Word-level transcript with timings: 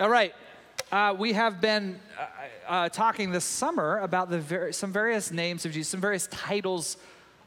All 0.00 0.08
right. 0.08 0.32
Uh, 0.92 1.12
we 1.18 1.32
have 1.32 1.60
been 1.60 1.98
uh, 2.16 2.26
uh, 2.68 2.88
talking 2.88 3.32
this 3.32 3.44
summer 3.44 3.98
about 3.98 4.30
the 4.30 4.38
ver- 4.38 4.70
some 4.70 4.92
various 4.92 5.32
names 5.32 5.66
of 5.66 5.72
Jesus, 5.72 5.90
some 5.90 6.00
various 6.00 6.28
titles 6.28 6.98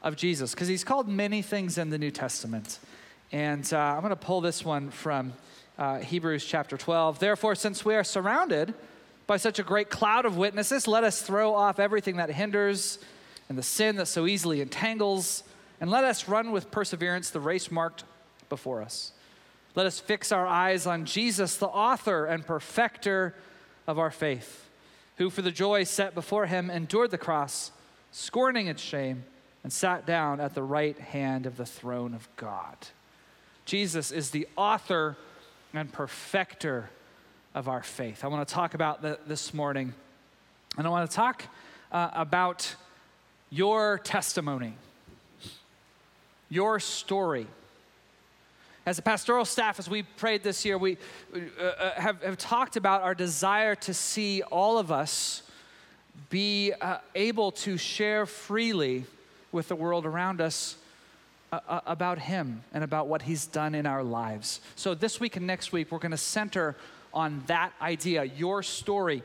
of 0.02 0.16
Jesus, 0.16 0.50
because 0.50 0.68
he's 0.68 0.84
called 0.84 1.08
many 1.08 1.40
things 1.40 1.78
in 1.78 1.88
the 1.88 1.96
New 1.96 2.10
Testament. 2.10 2.78
And 3.32 3.66
uh, 3.72 3.78
I'm 3.78 4.00
going 4.00 4.10
to 4.10 4.16
pull 4.16 4.42
this 4.42 4.66
one 4.66 4.90
from 4.90 5.32
uh, 5.78 6.00
Hebrews 6.00 6.44
chapter 6.44 6.76
12. 6.76 7.20
Therefore, 7.20 7.54
since 7.54 7.86
we 7.86 7.94
are 7.94 8.04
surrounded 8.04 8.74
by 9.26 9.38
such 9.38 9.58
a 9.58 9.62
great 9.62 9.88
cloud 9.88 10.26
of 10.26 10.36
witnesses, 10.36 10.86
let 10.86 11.04
us 11.04 11.22
throw 11.22 11.54
off 11.54 11.78
everything 11.78 12.18
that 12.18 12.28
hinders 12.28 12.98
and 13.48 13.56
the 13.56 13.62
sin 13.62 13.96
that 13.96 14.08
so 14.08 14.26
easily 14.26 14.60
entangles, 14.60 15.42
and 15.80 15.90
let 15.90 16.04
us 16.04 16.28
run 16.28 16.52
with 16.52 16.70
perseverance 16.70 17.30
the 17.30 17.40
race 17.40 17.70
marked 17.70 18.04
before 18.50 18.82
us. 18.82 19.12
Let 19.74 19.86
us 19.86 19.98
fix 19.98 20.32
our 20.32 20.46
eyes 20.46 20.86
on 20.86 21.06
Jesus, 21.06 21.56
the 21.56 21.66
author 21.66 22.26
and 22.26 22.46
perfecter 22.46 23.34
of 23.86 23.98
our 23.98 24.10
faith, 24.10 24.68
who 25.16 25.30
for 25.30 25.42
the 25.42 25.50
joy 25.50 25.84
set 25.84 26.14
before 26.14 26.46
him 26.46 26.70
endured 26.70 27.10
the 27.10 27.18
cross, 27.18 27.70
scorning 28.10 28.66
its 28.66 28.82
shame, 28.82 29.24
and 29.64 29.72
sat 29.72 30.04
down 30.04 30.40
at 30.40 30.54
the 30.54 30.62
right 30.62 30.98
hand 30.98 31.46
of 31.46 31.56
the 31.56 31.64
throne 31.64 32.14
of 32.14 32.28
God. 32.36 32.76
Jesus 33.64 34.10
is 34.10 34.30
the 34.30 34.46
author 34.56 35.16
and 35.72 35.90
perfecter 35.90 36.90
of 37.54 37.68
our 37.68 37.82
faith. 37.82 38.24
I 38.24 38.28
want 38.28 38.46
to 38.46 38.54
talk 38.54 38.74
about 38.74 39.02
that 39.02 39.28
this 39.28 39.54
morning, 39.54 39.94
and 40.76 40.86
I 40.86 40.90
want 40.90 41.08
to 41.08 41.16
talk 41.16 41.44
uh, 41.90 42.10
about 42.12 42.74
your 43.50 43.98
testimony, 43.98 44.74
your 46.50 46.80
story. 46.80 47.46
As 48.84 48.98
a 48.98 49.02
pastoral 49.02 49.44
staff, 49.44 49.78
as 49.78 49.88
we 49.88 50.02
prayed 50.02 50.42
this 50.42 50.64
year, 50.64 50.76
we 50.76 50.96
uh, 51.34 51.62
uh, 51.62 51.90
have, 52.00 52.20
have, 52.22 52.36
talked 52.36 52.76
about 52.76 53.02
our 53.02 53.14
desire 53.14 53.76
to 53.76 53.94
see 53.94 54.42
all 54.42 54.76
of 54.76 54.90
us 54.90 55.42
be 56.30 56.72
uh, 56.80 56.98
able 57.14 57.52
to 57.52 57.76
share 57.76 58.26
freely 58.26 59.04
with 59.52 59.68
the 59.68 59.76
world 59.76 60.04
around 60.04 60.40
us 60.40 60.76
uh, 61.52 61.60
uh 61.68 61.80
about 61.86 62.18
Him 62.18 62.64
and 62.74 62.82
about 62.82 63.06
what 63.06 63.22
He's 63.22 63.46
done 63.46 63.76
in 63.76 63.86
our 63.86 64.02
lives. 64.02 64.60
So, 64.74 64.94
this 64.94 65.20
week 65.20 65.36
and 65.36 65.46
next 65.46 65.70
week, 65.70 65.92
we're 65.92 65.98
going 66.00 66.10
to 66.10 66.16
center 66.16 66.74
on 67.14 67.44
that 67.46 67.72
idea, 67.80 68.24
your 68.24 68.64
story. 68.64 69.22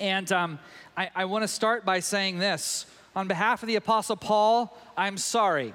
And 0.00 0.30
um, 0.32 0.58
I, 0.98 1.08
I 1.16 1.24
want 1.24 1.44
to 1.44 1.48
start 1.48 1.86
by 1.86 2.00
saying 2.00 2.40
this 2.40 2.84
on 3.16 3.26
behalf 3.26 3.62
of 3.62 3.68
the 3.68 3.76
Apostle 3.76 4.16
Paul, 4.16 4.76
I'm 4.98 5.16
sorry. 5.16 5.72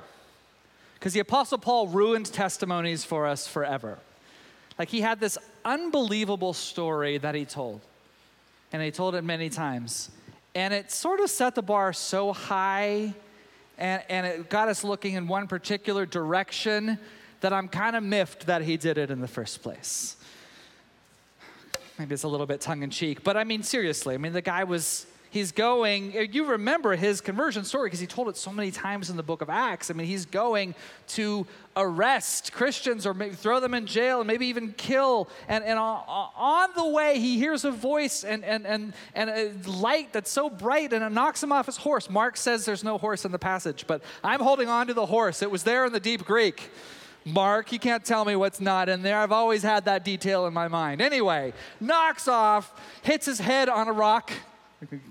Because 0.99 1.13
the 1.13 1.21
Apostle 1.21 1.57
Paul 1.57 1.87
ruined 1.87 2.25
testimonies 2.25 3.05
for 3.05 3.25
us 3.25 3.47
forever. 3.47 3.99
Like 4.77 4.89
he 4.89 4.99
had 4.99 5.19
this 5.19 5.37
unbelievable 5.63 6.53
story 6.53 7.17
that 7.17 7.35
he 7.35 7.45
told, 7.45 7.79
and 8.73 8.83
he 8.83 8.91
told 8.91 9.15
it 9.15 9.23
many 9.23 9.49
times. 9.49 10.11
And 10.55 10.73
it 10.73 10.91
sort 10.91 11.21
of 11.21 11.29
set 11.29 11.55
the 11.55 11.61
bar 11.61 11.93
so 11.93 12.33
high, 12.33 13.13
and, 13.77 14.03
and 14.09 14.27
it 14.27 14.49
got 14.49 14.67
us 14.67 14.83
looking 14.83 15.13
in 15.13 15.27
one 15.27 15.47
particular 15.47 16.05
direction 16.05 16.99
that 17.41 17.53
I'm 17.53 17.69
kind 17.69 17.95
of 17.95 18.03
miffed 18.03 18.47
that 18.47 18.63
he 18.63 18.75
did 18.75 18.97
it 18.97 19.09
in 19.09 19.21
the 19.21 19.27
first 19.27 19.61
place. 19.63 20.17
Maybe 21.97 22.13
it's 22.13 22.23
a 22.23 22.27
little 22.27 22.45
bit 22.45 22.59
tongue 22.59 22.83
in 22.83 22.89
cheek, 22.89 23.23
but 23.23 23.37
I 23.37 23.45
mean, 23.45 23.63
seriously, 23.63 24.15
I 24.15 24.17
mean, 24.17 24.33
the 24.33 24.41
guy 24.41 24.65
was 24.65 25.05
he's 25.29 25.51
going, 25.51 26.15
uh, 26.17 26.21
you 26.21 26.45
remember 26.45 26.95
his 26.95 27.21
conversion 27.21 27.63
story 27.63 27.87
because 27.87 27.99
he 27.99 28.07
told 28.07 28.29
it 28.29 28.37
so 28.37 28.51
many 28.51 28.71
times 28.71 29.09
in 29.09 29.17
the 29.17 29.23
book 29.23 29.41
of 29.41 29.49
Acts. 29.49 29.89
I 29.89 29.93
mean, 29.93 30.07
he's 30.07 30.25
going 30.25 30.75
to 31.09 31.45
arrest 31.75 32.51
Christians 32.51 33.05
or 33.05 33.13
maybe 33.13 33.35
throw 33.35 33.59
them 33.59 33.73
in 33.73 33.85
jail 33.85 34.19
and 34.19 34.27
maybe 34.27 34.47
even 34.47 34.73
kill. 34.73 35.29
And, 35.47 35.63
and 35.63 35.77
on 35.79 36.69
the 36.75 36.87
way, 36.87 37.19
he 37.19 37.37
hears 37.37 37.65
a 37.65 37.71
voice 37.71 38.23
and, 38.23 38.43
and, 38.43 38.65
and, 38.65 38.93
and 39.13 39.29
a 39.29 39.51
light 39.69 40.13
that's 40.13 40.31
so 40.31 40.49
bright 40.49 40.93
and 40.93 41.03
it 41.03 41.11
knocks 41.11 41.41
him 41.41 41.51
off 41.51 41.67
his 41.67 41.77
horse. 41.77 42.09
Mark 42.09 42.37
says 42.37 42.65
there's 42.65 42.83
no 42.83 42.97
horse 42.97 43.25
in 43.25 43.31
the 43.31 43.39
passage, 43.39 43.85
but 43.87 44.03
I'm 44.23 44.39
holding 44.39 44.69
on 44.69 44.87
to 44.87 44.93
the 44.93 45.05
horse. 45.05 45.41
It 45.41 45.51
was 45.51 45.63
there 45.63 45.85
in 45.85 45.93
the 45.93 45.99
deep 45.99 46.25
Greek. 46.25 46.69
Mark, 47.25 47.71
you 47.71 47.79
can't 47.79 48.03
tell 48.03 48.25
me 48.25 48.35
what's 48.35 48.61
not 48.61 48.89
in 48.89 49.01
there. 49.01 49.19
I've 49.19 49.33
always 49.33 49.61
had 49.61 49.85
that 49.85 50.05
detail 50.05 50.47
in 50.47 50.53
my 50.53 50.67
mind. 50.67 51.01
Anyway, 51.01 51.53
knocks 51.79 52.27
off, 52.27 52.73
hits 53.03 53.25
his 53.25 53.39
head 53.39 53.69
on 53.69 53.87
a 53.87 53.93
rock 53.93 54.31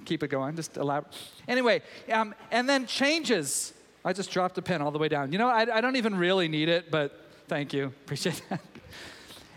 keep 0.05 0.23
it 0.23 0.29
going, 0.29 0.56
just 0.56 0.77
elaborate. 0.77 1.15
Anyway, 1.47 1.83
um, 2.12 2.34
and 2.51 2.69
then 2.69 2.87
changes. 2.87 3.73
I 4.05 4.12
just 4.12 4.31
dropped 4.31 4.56
a 4.59 4.62
pin 4.62 4.81
all 4.81 4.91
the 4.91 4.99
way 4.99 5.09
down. 5.09 5.33
You 5.33 5.39
know, 5.39 5.49
I, 5.49 5.77
I 5.77 5.81
don't 5.81 5.97
even 5.97 6.17
really 6.17 6.49
need 6.49 6.69
it, 6.69 6.91
but 6.91 7.19
thank 7.49 7.73
you. 7.73 7.87
Appreciate 7.87 8.43
that. 8.49 8.61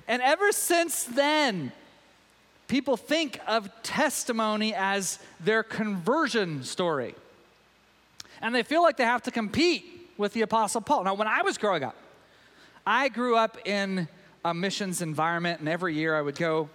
And 0.08 0.22
ever 0.22 0.52
since 0.52 1.04
then, 1.04 1.72
people 2.68 2.98
think 2.98 3.40
of 3.48 3.70
testimony 3.82 4.74
as 4.74 5.20
their 5.40 5.64
conversion 5.64 6.64
story. 6.64 7.16
And 8.42 8.54
they 8.54 8.64
feel 8.64 8.82
like 8.82 8.98
they 8.98 9.06
have 9.06 9.24
to 9.24 9.32
compete 9.32 10.12
with 10.18 10.34
the 10.34 10.42
Apostle 10.42 10.82
Paul. 10.82 11.06
Now, 11.06 11.14
when 11.14 11.30
I 11.30 11.44
was 11.44 11.58
growing 11.58 11.84
up, 11.84 11.96
I 12.86 13.08
grew 13.08 13.38
up 13.38 13.58
in 13.66 14.08
a 14.44 14.54
missions 14.54 15.02
environment, 15.02 15.62
and 15.62 15.70
every 15.70 15.96
year 15.96 16.18
I 16.18 16.22
would 16.22 16.36
go 16.36 16.70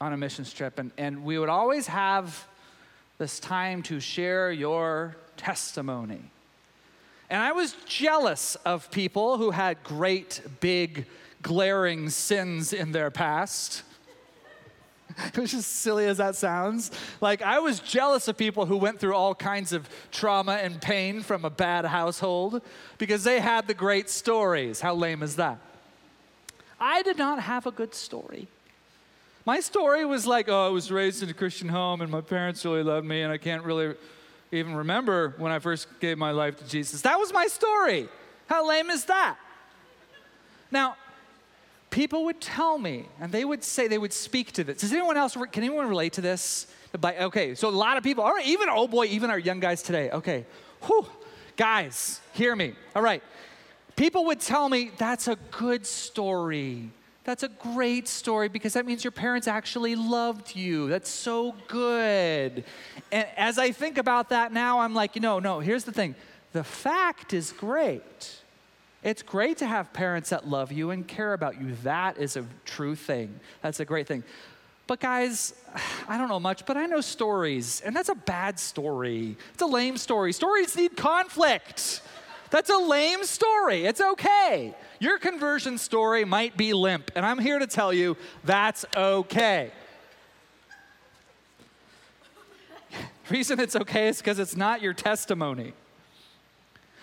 on 0.00 0.14
a 0.14 0.16
missions 0.16 0.50
trip, 0.50 0.78
and, 0.78 0.92
and 0.96 1.24
we 1.24 1.38
would 1.38 1.50
always 1.50 1.88
have 1.88 2.47
this 3.18 3.40
time 3.40 3.82
to 3.82 4.00
share 4.00 4.50
your 4.50 5.16
testimony. 5.36 6.30
And 7.28 7.42
I 7.42 7.52
was 7.52 7.74
jealous 7.84 8.54
of 8.64 8.90
people 8.90 9.36
who 9.36 9.50
had 9.50 9.82
great, 9.82 10.40
big, 10.60 11.06
glaring 11.42 12.08
sins 12.10 12.72
in 12.72 12.92
their 12.92 13.10
past. 13.10 13.82
it 15.34 15.36
was 15.36 15.50
just 15.50 15.68
silly 15.68 16.06
as 16.06 16.18
that 16.18 16.36
sounds. 16.36 16.90
Like, 17.20 17.42
I 17.42 17.58
was 17.58 17.80
jealous 17.80 18.28
of 18.28 18.36
people 18.36 18.66
who 18.66 18.76
went 18.76 19.00
through 19.00 19.14
all 19.14 19.34
kinds 19.34 19.72
of 19.72 19.88
trauma 20.10 20.52
and 20.52 20.80
pain 20.80 21.20
from 21.20 21.44
a 21.44 21.50
bad 21.50 21.84
household 21.84 22.62
because 22.98 23.24
they 23.24 23.40
had 23.40 23.66
the 23.66 23.74
great 23.74 24.08
stories. 24.08 24.80
How 24.80 24.94
lame 24.94 25.22
is 25.22 25.36
that? 25.36 25.58
I 26.80 27.02
did 27.02 27.18
not 27.18 27.40
have 27.40 27.66
a 27.66 27.72
good 27.72 27.94
story. 27.94 28.46
My 29.48 29.60
story 29.60 30.04
was 30.04 30.26
like, 30.26 30.50
oh, 30.50 30.66
I 30.66 30.68
was 30.68 30.90
raised 30.90 31.22
in 31.22 31.30
a 31.30 31.32
Christian 31.32 31.70
home 31.70 32.02
and 32.02 32.12
my 32.12 32.20
parents 32.20 32.66
really 32.66 32.82
loved 32.82 33.06
me, 33.06 33.22
and 33.22 33.32
I 33.32 33.38
can't 33.38 33.64
really 33.64 33.94
even 34.52 34.74
remember 34.74 35.32
when 35.38 35.50
I 35.50 35.58
first 35.58 35.86
gave 36.00 36.18
my 36.18 36.32
life 36.32 36.58
to 36.58 36.68
Jesus. 36.68 37.00
That 37.00 37.18
was 37.18 37.32
my 37.32 37.46
story. 37.46 38.10
How 38.46 38.68
lame 38.68 38.90
is 38.90 39.06
that? 39.06 39.38
Now, 40.70 40.96
people 41.88 42.26
would 42.26 42.42
tell 42.42 42.76
me, 42.76 43.06
and 43.22 43.32
they 43.32 43.46
would 43.46 43.64
say, 43.64 43.88
they 43.88 43.96
would 43.96 44.12
speak 44.12 44.52
to 44.52 44.64
this. 44.64 44.82
Does 44.82 44.92
anyone 44.92 45.16
else, 45.16 45.34
can 45.50 45.64
anyone 45.64 45.88
relate 45.88 46.12
to 46.12 46.20
this? 46.20 46.66
Okay, 47.02 47.54
so 47.54 47.70
a 47.70 47.70
lot 47.70 47.96
of 47.96 48.02
people, 48.02 48.24
all 48.24 48.34
right, 48.34 48.44
even, 48.44 48.68
oh 48.70 48.86
boy, 48.86 49.06
even 49.06 49.30
our 49.30 49.38
young 49.38 49.60
guys 49.60 49.82
today. 49.82 50.10
Okay, 50.10 50.44
whew, 50.82 51.06
guys, 51.56 52.20
hear 52.34 52.54
me. 52.54 52.74
All 52.94 53.00
right, 53.00 53.22
people 53.96 54.26
would 54.26 54.40
tell 54.40 54.68
me, 54.68 54.90
that's 54.98 55.26
a 55.26 55.36
good 55.52 55.86
story. 55.86 56.90
That's 57.28 57.42
a 57.42 57.50
great 57.50 58.08
story 58.08 58.48
because 58.48 58.72
that 58.72 58.86
means 58.86 59.04
your 59.04 59.10
parents 59.10 59.46
actually 59.46 59.94
loved 59.94 60.56
you. 60.56 60.88
That's 60.88 61.10
so 61.10 61.54
good. 61.66 62.64
And 63.12 63.26
as 63.36 63.58
I 63.58 63.70
think 63.70 63.98
about 63.98 64.30
that 64.30 64.50
now, 64.50 64.80
I'm 64.80 64.94
like, 64.94 65.14
you 65.14 65.20
know, 65.20 65.38
no, 65.38 65.60
here's 65.60 65.84
the 65.84 65.92
thing 65.92 66.14
the 66.54 66.64
fact 66.64 67.34
is 67.34 67.52
great. 67.52 68.40
It's 69.02 69.20
great 69.20 69.58
to 69.58 69.66
have 69.66 69.92
parents 69.92 70.30
that 70.30 70.48
love 70.48 70.72
you 70.72 70.90
and 70.90 71.06
care 71.06 71.34
about 71.34 71.60
you. 71.60 71.74
That 71.82 72.16
is 72.16 72.38
a 72.38 72.46
true 72.64 72.94
thing. 72.94 73.38
That's 73.60 73.80
a 73.80 73.84
great 73.84 74.06
thing. 74.06 74.24
But 74.86 74.98
guys, 74.98 75.52
I 76.08 76.16
don't 76.16 76.30
know 76.30 76.40
much, 76.40 76.64
but 76.64 76.78
I 76.78 76.86
know 76.86 77.02
stories, 77.02 77.82
and 77.84 77.94
that's 77.94 78.08
a 78.08 78.14
bad 78.14 78.58
story. 78.58 79.36
It's 79.52 79.60
a 79.60 79.66
lame 79.66 79.98
story. 79.98 80.32
Stories 80.32 80.74
need 80.74 80.96
conflict. 80.96 82.00
That's 82.48 82.70
a 82.70 82.78
lame 82.78 83.24
story. 83.24 83.84
It's 83.84 84.00
okay. 84.00 84.74
Your 85.00 85.18
conversion 85.18 85.78
story 85.78 86.24
might 86.24 86.56
be 86.56 86.72
limp, 86.72 87.10
and 87.14 87.24
I'm 87.24 87.38
here 87.38 87.58
to 87.58 87.66
tell 87.66 87.92
you 87.92 88.16
that's 88.44 88.84
okay. 88.96 89.70
reason 93.30 93.60
it's 93.60 93.76
okay 93.76 94.08
is 94.08 94.18
because 94.18 94.38
it's 94.38 94.56
not 94.56 94.82
your 94.82 94.94
testimony. 94.94 95.72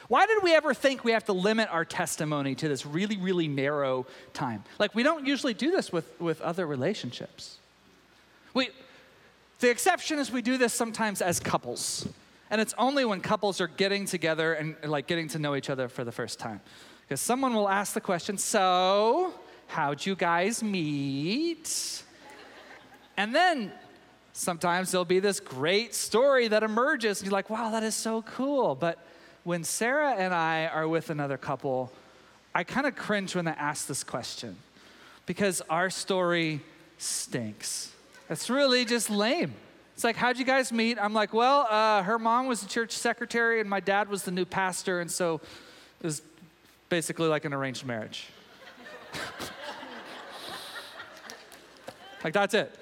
Why 0.08 0.25
did 0.28 0.44
we 0.44 0.54
ever 0.54 0.74
think 0.74 1.04
we 1.04 1.14
have 1.14 1.25
to 1.25 1.34
limit 1.34 1.69
our 1.72 1.84
testimony 1.84 2.54
to 2.56 2.68
this 2.68 2.86
really, 2.86 3.18
really 3.18 3.48
narrow 3.48 4.06
time? 4.34 4.64
Like, 4.78 4.94
we 4.94 5.02
don't 5.02 5.25
usually 5.25 5.54
do 5.54 5.72
this 5.72 5.92
with, 5.92 6.19
with 6.19 6.42
other 6.42 6.68
relationships. 6.68 7.58
We, 8.54 8.69
the 9.62 9.72
exception 9.72 10.19
is 10.19 10.31
we 10.31 10.44
do 10.44 10.58
this 10.58 10.74
sometimes 10.74 11.22
as 11.22 11.40
couples. 11.40 12.08
And 12.52 12.62
it's 12.62 12.75
only 12.78 13.04
when 13.04 13.22
couples 13.22 13.60
are 13.60 13.68
getting 13.68 14.06
together 14.06 14.54
and 14.54 14.75
like 14.86 15.08
getting 15.08 15.28
to 15.30 15.40
know 15.40 15.56
each 15.56 15.72
other 15.72 15.88
for 15.88 16.04
the 16.04 16.12
first 16.12 16.38
time. 16.38 16.62
Because 17.07 17.22
someone 17.22 17.54
will 17.54 17.69
ask 17.69 17.94
the 17.94 18.02
question, 18.02 18.38
So, 18.38 19.34
how'd 19.68 20.06
you 20.06 20.16
guys 20.16 20.63
meet? 20.63 22.04
And 23.18 23.34
then 23.34 23.72
sometimes 24.34 24.92
there'll 24.92 25.06
be 25.06 25.19
this 25.19 25.40
great 25.40 25.96
story 25.96 26.48
that 26.48 26.63
emerges, 26.63 27.22
and 27.22 27.28
you're 27.28 27.34
like, 27.34 27.50
Wow, 27.50 27.72
that 27.72 27.84
is 27.84 27.96
so 27.96 28.22
cool. 28.24 28.75
But 28.75 29.00
when 29.44 29.63
Sarah 29.63 30.16
and 30.16 30.34
I 30.34 30.66
are 30.66 30.88
with 30.88 31.10
another 31.10 31.38
couple, 31.38 31.92
I 32.54 32.63
kind 32.63 32.88
of 32.88 32.96
cringe 32.96 33.36
when 33.36 33.46
they 33.46 33.52
ask 33.52 33.86
this 33.86 34.04
question 34.04 34.57
because 35.25 35.62
our 35.69 35.90
story 35.90 36.62
stinks. 36.98 37.92
It's 38.30 38.50
really 38.50 38.86
just 38.86 39.10
lame. 39.10 39.54
It's 39.94 40.04
like, 40.04 40.16
how'd 40.16 40.38
you 40.38 40.46
guys 40.46 40.72
meet? 40.72 40.98
I'm 41.00 41.13
like, 41.13 41.34
well, 41.34 41.68
uh, 41.69 42.04
her 42.04 42.19
mom 42.19 42.48
was 42.48 42.62
the 42.62 42.68
church 42.68 42.92
secretary 42.92 43.62
and 43.62 43.69
my 43.69 43.80
dad 43.80 44.10
was 44.10 44.24
the 44.24 44.31
new 44.31 44.46
pastor, 44.46 45.00
and 45.00 45.10
so 45.10 45.40
it 46.02 46.06
was 46.06 46.22
basically 46.90 47.28
like 47.28 47.46
an 47.46 47.54
arranged 47.54 47.86
marriage. 47.86 48.28
like, 52.24 52.34
that's 52.34 52.54
it. 52.54 52.74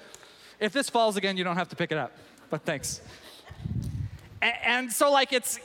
If 0.60 0.72
this 0.72 0.88
falls 0.90 1.16
again, 1.16 1.36
you 1.36 1.44
don't 1.44 1.56
have 1.56 1.68
to 1.70 1.76
pick 1.76 1.92
it 1.92 1.98
up, 1.98 2.12
but 2.50 2.62
thanks. 2.62 3.00
And, 4.40 4.92
so, 4.92 5.10
like, 5.10 5.32
it's, 5.32 5.58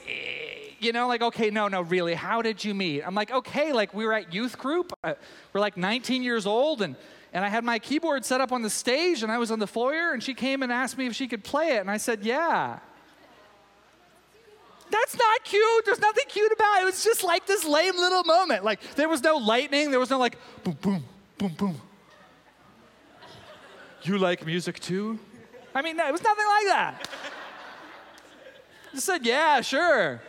you 0.78 0.92
know, 0.92 1.06
like, 1.06 1.22
okay, 1.22 1.50
no, 1.50 1.68
no, 1.68 1.82
really, 1.82 2.14
how 2.14 2.40
did 2.40 2.64
you 2.64 2.74
meet? 2.74 3.02
I'm 3.02 3.14
like, 3.14 3.30
okay, 3.30 3.72
like, 3.72 3.92
we 3.92 4.06
were 4.06 4.14
at 4.14 4.32
youth 4.32 4.58
group. 4.58 4.92
Uh, 5.04 5.14
we're 5.52 5.60
like 5.60 5.76
19 5.76 6.22
years 6.22 6.46
old, 6.46 6.80
and 6.82 6.96
and 7.32 7.44
I 7.44 7.48
had 7.48 7.64
my 7.64 7.78
keyboard 7.78 8.24
set 8.24 8.40
up 8.40 8.50
on 8.52 8.62
the 8.62 8.70
stage 8.70 9.22
and 9.22 9.30
I 9.30 9.38
was 9.38 9.50
on 9.50 9.60
the 9.60 9.66
foyer 9.66 10.12
and 10.12 10.22
she 10.22 10.34
came 10.34 10.62
and 10.62 10.72
asked 10.72 10.98
me 10.98 11.06
if 11.06 11.14
she 11.14 11.28
could 11.28 11.44
play 11.44 11.76
it 11.76 11.80
and 11.80 11.90
I 11.90 11.96
said, 11.96 12.24
"Yeah." 12.24 12.80
That's 14.90 15.16
not 15.16 15.44
cute. 15.44 15.84
There's 15.84 16.00
nothing 16.00 16.24
cute 16.28 16.52
about 16.52 16.78
it. 16.78 16.82
It 16.82 16.84
was 16.86 17.04
just 17.04 17.22
like 17.22 17.46
this 17.46 17.64
lame 17.64 17.96
little 17.96 18.24
moment. 18.24 18.64
Like 18.64 18.80
there 18.96 19.08
was 19.08 19.22
no 19.22 19.36
lightning, 19.36 19.90
there 19.90 20.00
was 20.00 20.10
no 20.10 20.18
like 20.18 20.36
boom 20.64 20.76
boom 20.80 21.04
boom 21.38 21.54
boom. 21.56 21.80
You 24.02 24.18
like 24.18 24.44
music 24.46 24.80
too? 24.80 25.18
I 25.74 25.82
mean, 25.82 25.98
it 25.98 26.12
was 26.12 26.22
nothing 26.22 26.46
like 26.46 26.66
that. 26.66 27.08
I 28.92 28.98
said, 28.98 29.24
"Yeah, 29.24 29.60
sure." 29.60 30.20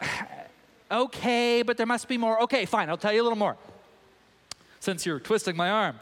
okay, 0.90 1.62
but 1.62 1.76
there 1.76 1.86
must 1.86 2.08
be 2.08 2.18
more. 2.18 2.42
Okay, 2.42 2.64
fine. 2.64 2.88
I'll 2.88 2.96
tell 2.96 3.12
you 3.12 3.22
a 3.22 3.24
little 3.24 3.38
more 3.38 3.56
since 4.80 5.06
you're 5.06 5.20
twisting 5.20 5.56
my 5.56 5.70
arm. 5.70 6.00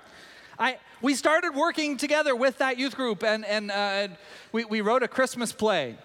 I, 0.59 0.79
we 1.03 1.15
started 1.15 1.55
working 1.55 1.97
together 1.97 2.35
with 2.35 2.59
that 2.59 2.79
youth 2.79 2.97
group, 2.97 3.23
and, 3.23 3.45
and 3.45 3.71
uh, 3.71 4.09
we, 4.51 4.65
we 4.65 4.81
wrote 4.81 5.03
a 5.03 5.09
Christmas 5.09 5.53
play 5.53 5.97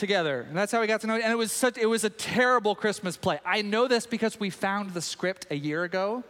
together. 0.00 0.46
And 0.48 0.56
that's 0.56 0.72
how 0.72 0.80
we 0.80 0.88
got 0.88 1.02
to 1.02 1.06
know. 1.06 1.14
And 1.14 1.32
it 1.32 1.38
was 1.38 1.52
such 1.52 1.78
it 1.78 1.86
was 1.86 2.02
a 2.02 2.10
terrible 2.10 2.74
Christmas 2.74 3.16
play. 3.16 3.38
I 3.44 3.62
know 3.62 3.86
this 3.86 4.06
because 4.06 4.40
we 4.40 4.50
found 4.50 4.94
the 4.94 5.02
script 5.02 5.46
a 5.50 5.54
year 5.54 5.84
ago 5.84 6.24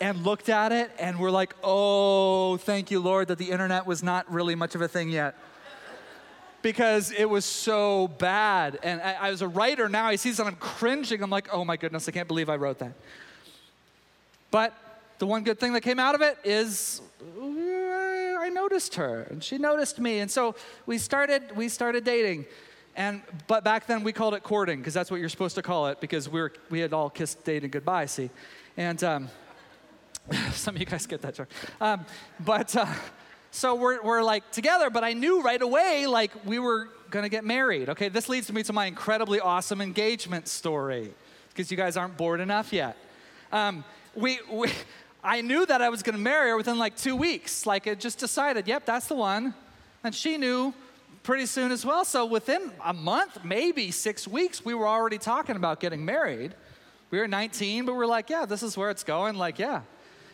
and 0.00 0.22
looked 0.24 0.48
at 0.48 0.72
it 0.72 0.90
and 0.98 1.18
we're 1.18 1.30
like, 1.30 1.54
"Oh, 1.62 2.58
thank 2.58 2.90
you 2.90 3.00
Lord 3.00 3.28
that 3.28 3.38
the 3.38 3.50
internet 3.50 3.86
was 3.86 4.02
not 4.02 4.30
really 4.30 4.54
much 4.54 4.74
of 4.74 4.82
a 4.82 4.88
thing 4.88 5.08
yet." 5.08 5.36
Because 6.60 7.10
it 7.10 7.28
was 7.28 7.44
so 7.44 8.08
bad. 8.18 8.78
And 8.82 9.00
I, 9.00 9.14
I 9.14 9.30
was 9.30 9.42
a 9.42 9.48
writer 9.48 9.88
now, 9.88 10.06
I 10.06 10.16
see 10.16 10.30
this 10.30 10.38
and 10.38 10.48
I'm 10.48 10.56
cringing. 10.56 11.22
I'm 11.22 11.30
like, 11.30 11.48
oh 11.52 11.64
my 11.64 11.76
goodness, 11.76 12.08
I 12.08 12.12
can't 12.12 12.28
believe 12.28 12.48
I 12.48 12.56
wrote 12.56 12.78
that. 12.78 12.92
But 14.52 14.72
the 15.18 15.26
one 15.26 15.42
good 15.42 15.58
thing 15.58 15.72
that 15.72 15.80
came 15.80 15.98
out 15.98 16.14
of 16.14 16.20
it 16.20 16.38
is 16.44 17.00
I 18.42 18.48
noticed 18.52 18.96
her 18.96 19.22
and 19.30 19.42
she 19.42 19.58
noticed 19.58 19.98
me. 19.98 20.18
And 20.18 20.30
so 20.30 20.54
we 20.86 20.98
started 20.98 21.56
we 21.56 21.68
started 21.68 22.04
dating. 22.04 22.46
And 22.96 23.22
but 23.46 23.64
back 23.64 23.86
then 23.86 24.04
we 24.04 24.12
called 24.12 24.34
it 24.34 24.42
courting 24.42 24.78
because 24.78 24.94
that's 24.94 25.10
what 25.10 25.20
you're 25.20 25.28
supposed 25.28 25.54
to 25.54 25.62
call 25.62 25.88
it 25.88 26.00
because 26.00 26.28
we 26.28 26.40
were 26.40 26.52
we 26.70 26.80
had 26.80 26.92
all 26.92 27.08
kissed 27.08 27.44
dating 27.44 27.70
goodbye, 27.70 28.06
see. 28.06 28.30
And 28.76 29.02
um, 29.02 29.28
some 30.52 30.74
of 30.74 30.80
you 30.80 30.86
guys 30.86 31.06
get 31.06 31.22
that 31.22 31.34
joke. 31.34 31.48
Um, 31.80 32.04
but 32.40 32.74
uh, 32.76 32.86
so 33.50 33.74
we're, 33.74 34.02
we're 34.02 34.22
like 34.22 34.50
together, 34.50 34.90
but 34.90 35.04
I 35.04 35.12
knew 35.14 35.42
right 35.42 35.60
away 35.60 36.06
like 36.06 36.32
we 36.44 36.58
were 36.58 36.88
gonna 37.10 37.28
get 37.28 37.44
married. 37.44 37.88
Okay, 37.88 38.08
this 38.08 38.28
leads 38.28 38.52
me 38.52 38.62
to 38.64 38.72
my 38.72 38.86
incredibly 38.86 39.40
awesome 39.40 39.80
engagement 39.80 40.48
story 40.48 41.12
because 41.48 41.70
you 41.70 41.76
guys 41.76 41.96
aren't 41.96 42.16
bored 42.16 42.40
enough 42.40 42.72
yet. 42.72 42.96
Um, 43.52 43.84
we, 44.14 44.38
we 44.50 44.70
I 45.24 45.40
knew 45.40 45.64
that 45.66 45.80
I 45.80 45.88
was 45.88 46.02
going 46.02 46.16
to 46.16 46.22
marry 46.22 46.50
her 46.50 46.56
within 46.56 46.78
like 46.78 46.96
two 46.96 47.14
weeks. 47.14 47.64
Like, 47.64 47.86
it 47.86 48.00
just 48.00 48.18
decided, 48.18 48.66
yep, 48.66 48.84
that's 48.84 49.06
the 49.06 49.14
one. 49.14 49.54
And 50.02 50.14
she 50.14 50.36
knew 50.36 50.74
pretty 51.22 51.46
soon 51.46 51.72
as 51.72 51.84
well. 51.84 52.04
So 52.04 52.26
within 52.26 52.72
a 52.84 52.92
month, 52.92 53.44
maybe 53.44 53.90
six 53.90 54.26
weeks, 54.26 54.64
we 54.64 54.74
were 54.74 54.86
already 54.86 55.18
talking 55.18 55.56
about 55.56 55.80
getting 55.80 56.04
married. 56.04 56.54
We 57.10 57.18
were 57.18 57.28
19, 57.28 57.86
but 57.86 57.94
we 57.94 58.02
are 58.02 58.06
like, 58.06 58.30
yeah, 58.30 58.46
this 58.46 58.62
is 58.62 58.76
where 58.76 58.90
it's 58.90 59.04
going. 59.04 59.36
Like, 59.36 59.58
yeah. 59.58 59.82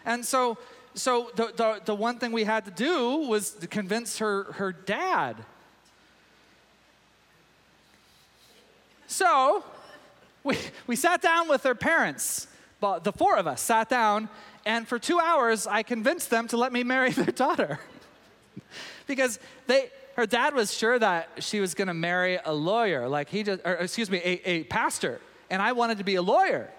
And 0.05 0.25
so, 0.25 0.59
so 0.95 1.31
the, 1.35 1.53
the, 1.55 1.81
the 1.85 1.95
one 1.95 2.19
thing 2.19 2.33
we 2.33 2.45
had 2.45 2.65
to 2.65 2.71
do 2.71 3.17
was 3.29 3.51
to 3.51 3.67
convince 3.67 4.19
her, 4.19 4.45
her 4.55 4.73
dad. 4.73 5.37
So 9.07 9.65
we, 10.45 10.57
we 10.87 10.97
sat 10.97 11.21
down 11.21 11.49
with 11.49 11.65
her 11.65 11.75
parents 11.75 12.49
but 12.81 13.05
the 13.05 13.13
four 13.13 13.37
of 13.37 13.47
us 13.47 13.61
sat 13.61 13.89
down, 13.89 14.29
and 14.65 14.87
for 14.87 14.99
two 14.99 15.19
hours, 15.19 15.67
I 15.67 15.83
convinced 15.83 16.31
them 16.31 16.49
to 16.49 16.57
let 16.57 16.73
me 16.73 16.85
marry 16.85 17.11
their 17.13 17.27
daughter. 17.27 17.81
because 19.07 19.39
they, 19.67 19.91
her 20.19 20.27
dad 20.27 20.53
was 20.53 20.77
sure 20.77 20.99
that 20.99 21.29
she 21.39 21.61
was 21.61 21.75
going 21.75 21.87
to 21.87 21.95
marry 21.95 22.41
a 22.45 22.53
lawyer, 22.53 23.09
like 23.09 23.29
he 23.29 23.45
just, 23.45 23.61
or 23.65 23.75
excuse 23.75 24.11
me, 24.11 24.19
a, 24.19 24.51
a 24.51 24.65
pastor. 24.65 25.21
And 25.49 25.63
I 25.63 25.71
wanted 25.71 25.99
to 25.99 26.05
be 26.05 26.17
a 26.17 26.23
lawyer. 26.23 26.73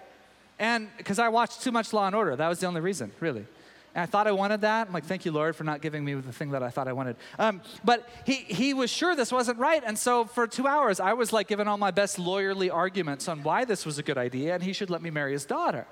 And 0.58 0.90
because 0.98 1.18
I 1.18 1.30
watched 1.30 1.62
too 1.62 1.72
much 1.72 1.94
Law 1.94 2.06
and 2.06 2.14
Order, 2.14 2.36
that 2.36 2.48
was 2.48 2.58
the 2.58 2.66
only 2.66 2.82
reason, 2.82 3.12
really. 3.18 3.46
And 3.94 4.02
I 4.02 4.04
thought 4.04 4.26
I 4.26 4.32
wanted 4.32 4.60
that. 4.60 4.88
I'm 4.88 4.92
like, 4.92 5.06
thank 5.06 5.24
you, 5.24 5.32
Lord, 5.32 5.56
for 5.56 5.64
not 5.64 5.80
giving 5.80 6.04
me 6.04 6.12
the 6.12 6.32
thing 6.34 6.50
that 6.50 6.62
I 6.62 6.68
thought 6.68 6.86
I 6.86 6.92
wanted. 6.92 7.16
Um, 7.38 7.62
but 7.82 8.06
he, 8.26 8.34
he 8.34 8.74
was 8.74 8.90
sure 8.90 9.16
this 9.16 9.32
wasn't 9.32 9.58
right. 9.58 9.82
And 9.86 9.98
so 9.98 10.26
for 10.26 10.46
two 10.46 10.66
hours, 10.66 11.00
I 11.00 11.14
was 11.14 11.32
like 11.32 11.48
giving 11.48 11.66
all 11.66 11.78
my 11.78 11.92
best 11.92 12.18
lawyerly 12.18 12.70
arguments 12.70 13.26
on 13.26 13.42
why 13.42 13.64
this 13.64 13.86
was 13.86 13.96
a 13.98 14.02
good 14.02 14.18
idea 14.18 14.52
and 14.52 14.62
he 14.62 14.74
should 14.74 14.90
let 14.90 15.00
me 15.00 15.08
marry 15.08 15.32
his 15.32 15.46
daughter. 15.46 15.86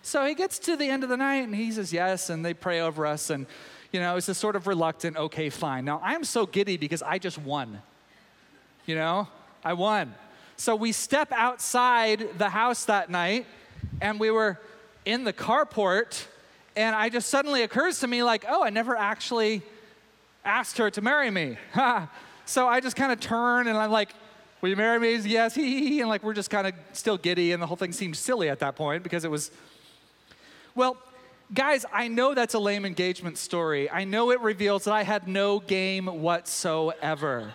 So 0.00 0.24
he 0.24 0.34
gets 0.34 0.58
to 0.60 0.74
the 0.74 0.88
end 0.88 1.02
of 1.02 1.10
the 1.10 1.18
night 1.18 1.44
and 1.44 1.54
he 1.54 1.70
says 1.70 1.92
yes, 1.92 2.30
and 2.30 2.42
they 2.46 2.54
pray 2.54 2.80
over 2.80 3.04
us. 3.04 3.28
And, 3.28 3.46
you 3.92 4.00
know, 4.00 4.16
it's 4.16 4.28
a 4.28 4.34
sort 4.34 4.56
of 4.56 4.66
reluctant, 4.66 5.16
okay, 5.16 5.48
fine. 5.48 5.84
Now, 5.84 6.00
I'm 6.04 6.24
so 6.24 6.46
giddy 6.46 6.76
because 6.76 7.02
I 7.02 7.18
just 7.18 7.38
won. 7.38 7.80
You 8.86 8.94
know, 8.94 9.28
I 9.64 9.72
won. 9.72 10.14
So 10.56 10.74
we 10.74 10.92
step 10.92 11.32
outside 11.32 12.38
the 12.38 12.48
house 12.48 12.84
that 12.86 13.10
night 13.10 13.46
and 14.00 14.18
we 14.18 14.30
were 14.30 14.58
in 15.04 15.24
the 15.24 15.32
carport 15.32 16.26
and 16.76 16.94
I 16.94 17.08
just 17.08 17.28
suddenly 17.28 17.62
occurs 17.62 18.00
to 18.00 18.06
me 18.06 18.22
like, 18.22 18.44
oh, 18.48 18.62
I 18.62 18.70
never 18.70 18.96
actually 18.96 19.62
asked 20.44 20.78
her 20.78 20.90
to 20.90 21.00
marry 21.00 21.30
me. 21.30 21.56
so 22.44 22.68
I 22.68 22.80
just 22.80 22.96
kind 22.96 23.12
of 23.12 23.20
turn 23.20 23.68
and 23.68 23.76
I'm 23.76 23.90
like, 23.90 24.10
will 24.60 24.68
you 24.68 24.76
marry 24.76 24.98
me? 24.98 25.16
Yes, 25.16 25.54
he, 25.56 26.00
and 26.00 26.08
like 26.08 26.22
we're 26.22 26.34
just 26.34 26.50
kind 26.50 26.66
of 26.66 26.74
still 26.92 27.16
giddy 27.16 27.52
and 27.52 27.62
the 27.62 27.66
whole 27.66 27.76
thing 27.76 27.92
seemed 27.92 28.16
silly 28.16 28.48
at 28.48 28.58
that 28.60 28.76
point 28.76 29.02
because 29.02 29.24
it 29.24 29.30
was, 29.30 29.50
well, 30.74 30.96
guys, 31.52 31.84
I 31.92 32.08
know 32.08 32.34
that's 32.34 32.54
a 32.54 32.58
lame 32.58 32.84
engagement 32.84 33.38
story. 33.38 33.90
I 33.90 34.04
know 34.04 34.30
it 34.30 34.40
reveals 34.40 34.84
that 34.84 34.94
I 34.94 35.02
had 35.02 35.28
no 35.28 35.60
game 35.60 36.06
whatsoever. 36.06 37.54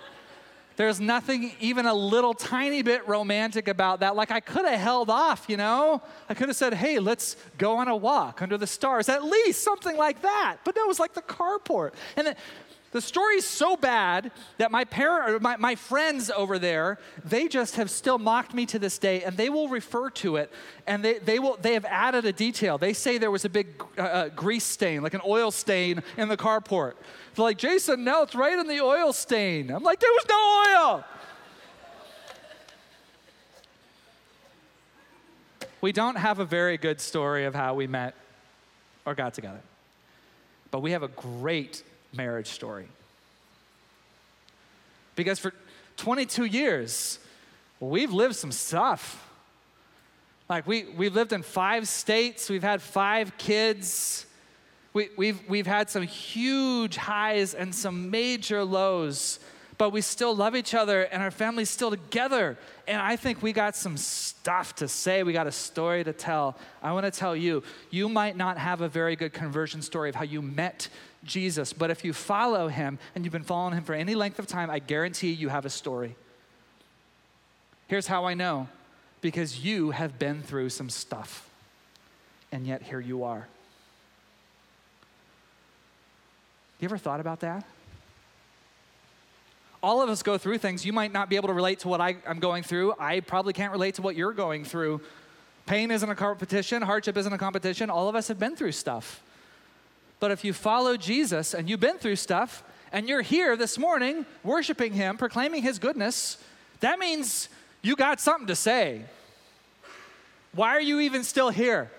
There's 0.75 0.99
nothing 0.99 1.53
even 1.59 1.85
a 1.85 1.93
little 1.93 2.33
tiny 2.33 2.81
bit 2.81 3.07
romantic 3.07 3.67
about 3.67 3.99
that. 3.99 4.15
Like 4.15 4.31
I 4.31 4.39
could 4.39 4.65
have 4.65 4.79
held 4.79 5.09
off, 5.09 5.45
you 5.47 5.57
know? 5.57 6.01
I 6.27 6.33
could 6.33 6.47
have 6.47 6.55
said, 6.55 6.73
hey, 6.73 6.97
let's 6.97 7.35
go 7.59 7.77
on 7.77 7.87
a 7.87 7.95
walk 7.95 8.41
under 8.41 8.57
the 8.57 8.65
stars, 8.65 9.07
at 9.07 9.23
least 9.23 9.63
something 9.63 9.95
like 9.95 10.23
that. 10.23 10.57
But 10.63 10.75
no, 10.75 10.85
it 10.85 10.87
was 10.87 10.99
like 10.99 11.13
the 11.13 11.21
carport. 11.21 11.93
And 12.17 12.25
then 12.25 12.35
the 12.93 13.01
story's 13.01 13.43
so 13.43 13.75
bad 13.75 14.31
that 14.59 14.71
my 14.71 14.85
parent, 14.85 15.41
my, 15.41 15.57
my 15.57 15.73
friends 15.73 16.29
over 16.29 16.59
there, 16.59 16.99
they 17.25 17.47
just 17.47 17.75
have 17.75 17.89
still 17.89 18.19
mocked 18.19 18.53
me 18.53 18.67
to 18.67 18.77
this 18.77 18.99
day, 18.99 19.23
and 19.23 19.35
they 19.35 19.49
will 19.49 19.67
refer 19.67 20.11
to 20.11 20.35
it, 20.35 20.51
and 20.85 21.03
they, 21.03 21.17
they 21.17 21.39
will 21.39 21.57
they 21.59 21.73
have 21.73 21.85
added 21.85 22.23
a 22.25 22.31
detail. 22.31 22.77
They 22.77 22.93
say 22.93 23.17
there 23.17 23.31
was 23.31 23.45
a 23.45 23.49
big 23.49 23.83
uh, 23.97 24.01
uh 24.01 24.29
grease 24.29 24.63
stain, 24.63 25.01
like 25.01 25.15
an 25.15 25.21
oil 25.25 25.49
stain 25.49 26.03
in 26.17 26.29
the 26.29 26.37
carport. 26.37 26.93
They're 27.35 27.43
like, 27.43 27.57
Jason, 27.57 28.07
it's 28.07 28.35
right 28.35 28.59
in 28.59 28.67
the 28.67 28.79
oil 28.79 29.11
stain. 29.11 29.71
I'm 29.71 29.81
like, 29.81 29.99
there 29.99 30.11
was 30.11 30.25
no 30.29 30.93
oil. 30.93 31.03
We 35.81 35.91
don't 35.91 36.15
have 36.15 36.37
a 36.37 36.45
very 36.45 36.77
good 36.77 37.01
story 37.01 37.45
of 37.45 37.55
how 37.55 37.73
we 37.73 37.87
met 37.87 38.13
or 39.03 39.15
got 39.15 39.33
together, 39.33 39.61
but 40.69 40.81
we 40.81 40.91
have 40.91 41.01
a 41.01 41.07
great 41.07 41.83
marriage 42.13 42.47
story. 42.47 42.87
Because 45.15 45.39
for 45.39 45.53
22 45.97 46.45
years, 46.45 47.19
we've 47.79 48.11
lived 48.11 48.35
some 48.35 48.51
stuff. 48.51 49.27
Like 50.49 50.67
we, 50.67 50.85
we've 50.85 51.15
lived 51.15 51.33
in 51.33 51.41
five 51.41 51.87
states, 51.87 52.49
we've 52.49 52.63
had 52.63 52.81
five 52.81 53.37
kids, 53.37 54.25
we, 54.93 55.09
we've, 55.17 55.39
we've 55.49 55.67
had 55.67 55.89
some 55.89 56.03
huge 56.03 56.95
highs 56.95 57.53
and 57.53 57.73
some 57.73 58.11
major 58.11 58.63
lows, 58.63 59.39
but 59.79 59.89
we 59.89 60.01
still 60.01 60.35
love 60.35 60.55
each 60.55 60.75
other 60.75 61.03
and 61.03 61.23
our 61.23 61.31
family's 61.31 61.69
still 61.69 61.89
together. 61.89 62.57
And 62.87 63.01
I 63.01 63.15
think 63.15 63.41
we 63.41 63.53
got 63.53 63.75
some 63.75 63.97
stuff 63.97 64.75
to 64.75 64.87
say. 64.87 65.23
We 65.23 65.33
got 65.33 65.47
a 65.47 65.51
story 65.51 66.03
to 66.03 66.13
tell. 66.13 66.57
I 66.83 66.91
want 66.91 67.11
to 67.11 67.11
tell 67.11 67.35
you, 67.35 67.63
you 67.89 68.07
might 68.07 68.37
not 68.37 68.59
have 68.59 68.81
a 68.81 68.87
very 68.87 69.15
good 69.15 69.33
conversion 69.33 69.81
story 69.81 70.09
of 70.09 70.15
how 70.15 70.25
you 70.25 70.43
met 70.43 70.89
Jesus, 71.23 71.73
but 71.73 71.89
if 71.89 72.03
you 72.03 72.13
follow 72.13 72.67
him 72.67 72.99
and 73.15 73.23
you've 73.23 73.31
been 73.31 73.43
following 73.43 73.75
him 73.75 73.83
for 73.83 73.93
any 73.93 74.15
length 74.15 74.39
of 74.39 74.47
time, 74.47 74.69
I 74.69 74.79
guarantee 74.79 75.31
you 75.31 75.49
have 75.49 75.65
a 75.65 75.69
story. 75.69 76.15
Here's 77.87 78.07
how 78.07 78.25
I 78.25 78.33
know 78.33 78.67
because 79.21 79.63
you 79.63 79.91
have 79.91 80.19
been 80.19 80.41
through 80.41 80.69
some 80.69 80.89
stuff, 80.89 81.49
and 82.51 82.67
yet 82.67 82.81
here 82.81 82.99
you 82.99 83.23
are. 83.23 83.47
You 86.79 86.85
ever 86.85 86.97
thought 86.97 87.21
about 87.21 87.39
that? 87.39 87.65
All 89.81 90.01
of 90.01 90.09
us 90.09 90.23
go 90.23 90.37
through 90.37 90.57
things. 90.57 90.85
You 90.85 90.93
might 90.93 91.13
not 91.13 91.29
be 91.29 91.35
able 91.35 91.47
to 91.47 91.53
relate 91.53 91.79
to 91.79 91.87
what 91.87 92.01
I, 92.01 92.17
am 92.25 92.39
going 92.39 92.63
through. 92.63 92.93
I 92.99 93.19
probably 93.19 93.53
can't 93.53 93.71
relate 93.71 93.95
to 93.95 94.01
what 94.01 94.15
you're 94.15 94.33
going 94.33 94.65
through. 94.65 95.01
Pain 95.65 95.91
isn't 95.91 96.09
a 96.09 96.15
competition, 96.15 96.81
hardship 96.81 97.15
isn't 97.15 97.31
a 97.31 97.37
competition. 97.37 97.89
All 97.89 98.09
of 98.09 98.15
us 98.15 98.27
have 98.27 98.39
been 98.39 98.55
through 98.55 98.73
stuff. 98.73 99.21
But 100.23 100.31
if 100.31 100.45
you 100.45 100.53
follow 100.53 100.95
Jesus 100.95 101.53
and 101.53 101.69
you've 101.69 101.81
been 101.81 101.97
through 101.97 102.15
stuff 102.15 102.63
and 102.93 103.09
you're 103.09 103.23
here 103.23 103.57
this 103.57 103.77
morning 103.77 104.25
worshiping 104.41 104.93
Him, 104.93 105.17
proclaiming 105.17 105.63
His 105.63 105.79
goodness, 105.79 106.37
that 106.79 106.97
means 106.97 107.49
you 107.81 107.97
got 107.97 108.21
something 108.21 108.47
to 108.47 108.55
say. 108.55 109.01
Why 110.53 110.69
are 110.77 110.79
you 110.79 111.01
even 111.01 111.25
still 111.25 111.49
here? 111.49 111.91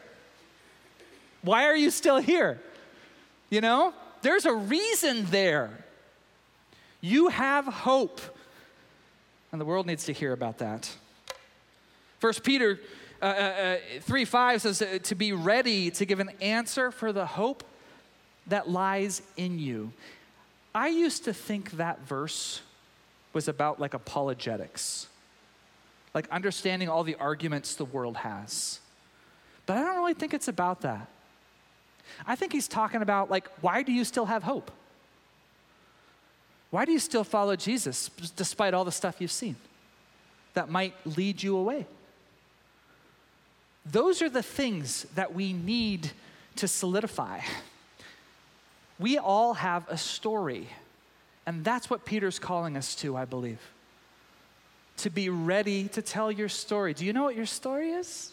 Why 1.42 1.66
are 1.66 1.76
you 1.76 1.90
still 1.90 2.16
here? 2.16 2.62
You 3.50 3.60
know, 3.60 3.92
there's 4.22 4.46
a 4.46 4.54
reason 4.54 5.26
there. 5.26 5.84
You 7.02 7.28
have 7.28 7.66
hope. 7.66 8.22
And 9.52 9.60
the 9.60 9.66
world 9.66 9.86
needs 9.86 10.04
to 10.06 10.14
hear 10.14 10.32
about 10.32 10.56
that. 10.60 10.90
First 12.20 12.42
Peter 12.42 12.80
uh, 13.20 13.26
uh, 13.26 13.28
uh 13.28 14.00
3 14.00 14.24
5 14.24 14.62
says 14.62 14.82
to 15.02 15.14
be 15.14 15.34
ready 15.34 15.90
to 15.90 16.06
give 16.06 16.20
an 16.20 16.30
answer 16.40 16.90
for 16.90 17.12
the 17.12 17.26
hope 17.26 17.64
that 18.46 18.68
lies 18.68 19.22
in 19.36 19.58
you. 19.58 19.92
I 20.74 20.88
used 20.88 21.24
to 21.24 21.32
think 21.32 21.72
that 21.72 22.00
verse 22.06 22.60
was 23.32 23.48
about 23.48 23.80
like 23.80 23.94
apologetics, 23.94 25.08
like 26.14 26.28
understanding 26.30 26.88
all 26.88 27.04
the 27.04 27.14
arguments 27.16 27.74
the 27.74 27.84
world 27.84 28.16
has. 28.18 28.80
But 29.66 29.76
I 29.78 29.82
don't 29.82 29.96
really 29.96 30.14
think 30.14 30.34
it's 30.34 30.48
about 30.48 30.82
that. 30.82 31.08
I 32.26 32.36
think 32.36 32.52
he's 32.52 32.68
talking 32.68 33.02
about 33.02 33.30
like, 33.30 33.48
why 33.60 33.82
do 33.82 33.92
you 33.92 34.04
still 34.04 34.26
have 34.26 34.42
hope? 34.42 34.70
Why 36.70 36.84
do 36.84 36.92
you 36.92 36.98
still 36.98 37.24
follow 37.24 37.56
Jesus 37.56 38.10
despite 38.36 38.74
all 38.74 38.84
the 38.84 38.92
stuff 38.92 39.20
you've 39.20 39.32
seen 39.32 39.56
that 40.54 40.68
might 40.68 40.94
lead 41.06 41.42
you 41.42 41.56
away? 41.56 41.86
Those 43.86 44.22
are 44.22 44.28
the 44.28 44.42
things 44.42 45.06
that 45.14 45.34
we 45.34 45.52
need 45.52 46.10
to 46.56 46.66
solidify. 46.66 47.40
We 48.98 49.18
all 49.18 49.54
have 49.54 49.88
a 49.88 49.98
story, 49.98 50.68
and 51.46 51.64
that's 51.64 51.90
what 51.90 52.04
Peter's 52.04 52.38
calling 52.38 52.76
us 52.76 52.94
to, 52.96 53.16
I 53.16 53.24
believe. 53.24 53.60
To 54.98 55.10
be 55.10 55.28
ready 55.28 55.88
to 55.88 56.02
tell 56.02 56.30
your 56.30 56.48
story. 56.48 56.94
Do 56.94 57.04
you 57.04 57.12
know 57.12 57.24
what 57.24 57.34
your 57.34 57.46
story 57.46 57.90
is? 57.90 58.32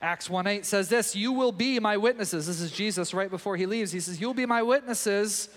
Acts 0.00 0.28
1 0.28 0.46
8 0.46 0.66
says 0.66 0.88
this 0.88 1.14
You 1.14 1.32
will 1.32 1.52
be 1.52 1.78
my 1.78 1.96
witnesses. 1.96 2.46
This 2.46 2.60
is 2.60 2.72
Jesus 2.72 3.12
right 3.12 3.30
before 3.30 3.56
he 3.56 3.66
leaves. 3.66 3.92
He 3.92 4.00
says, 4.00 4.20
You'll 4.20 4.34
be 4.34 4.46
my 4.46 4.62
witnesses. 4.62 5.48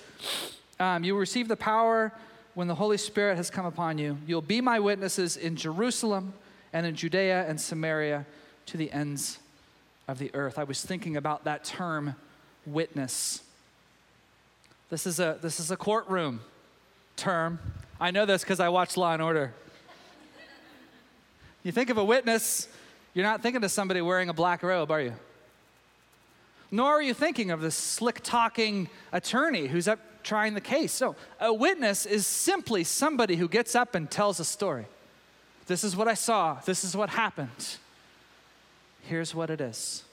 Um, 0.79 1.03
you 1.03 1.13
will 1.13 1.21
receive 1.21 1.47
the 1.47 1.55
power 1.55 2.11
when 2.53 2.67
the 2.67 2.75
Holy 2.75 2.97
Spirit 2.97 3.37
has 3.37 3.49
come 3.49 3.65
upon 3.65 3.97
you. 3.97 4.17
You'll 4.27 4.41
be 4.41 4.59
my 4.59 4.79
witnesses 4.79 5.37
in 5.37 5.55
Jerusalem 5.55 6.33
and 6.73 6.85
in 6.85 6.95
Judea 6.95 7.45
and 7.47 7.59
Samaria 7.59 8.25
to 8.67 8.77
the 8.77 8.91
ends 8.91 9.39
of 10.07 10.19
the 10.19 10.31
earth. 10.33 10.59
I 10.59 10.63
was 10.63 10.81
thinking 10.81 11.17
about 11.17 11.43
that 11.45 11.63
term, 11.63 12.15
witness. 12.65 13.41
This 14.89 15.07
is 15.07 15.19
a, 15.19 15.37
this 15.41 15.59
is 15.59 15.71
a 15.71 15.77
courtroom 15.77 16.41
term. 17.15 17.59
I 17.99 18.11
know 18.11 18.25
this 18.25 18.41
because 18.41 18.59
I 18.59 18.69
watch 18.69 18.97
Law 18.97 19.13
and 19.13 19.21
Order. 19.21 19.53
You 21.63 21.71
think 21.71 21.89
of 21.89 21.97
a 21.97 22.05
witness, 22.05 22.67
you're 23.13 23.25
not 23.25 23.41
thinking 23.41 23.63
of 23.63 23.71
somebody 23.71 24.01
wearing 24.01 24.29
a 24.29 24.33
black 24.33 24.61
robe, 24.61 24.91
are 24.91 25.01
you? 25.01 25.13
Nor 26.69 26.93
are 26.93 27.01
you 27.01 27.13
thinking 27.13 27.49
of 27.51 27.61
the 27.61 27.71
slick 27.71 28.19
talking 28.21 28.89
attorney 29.11 29.67
who's 29.67 29.87
up 29.87 29.99
trying 30.25 30.55
the 30.55 30.61
case. 30.61 30.91
So, 30.91 31.15
a 31.39 31.53
witness 31.53 32.05
is 32.05 32.27
simply 32.27 32.83
somebody 32.83 33.37
who 33.37 33.47
gets 33.47 33.75
up 33.75 33.95
and 33.95 34.09
tells 34.09 34.39
a 34.39 34.45
story. 34.45 34.87
This 35.67 35.83
is 35.83 35.95
what 35.95 36.07
I 36.07 36.15
saw, 36.15 36.55
this 36.65 36.83
is 36.83 36.97
what 36.97 37.09
happened. 37.09 37.77
Here's 39.07 39.33
what 39.33 39.49
it 39.49 39.61
is. 39.61 40.03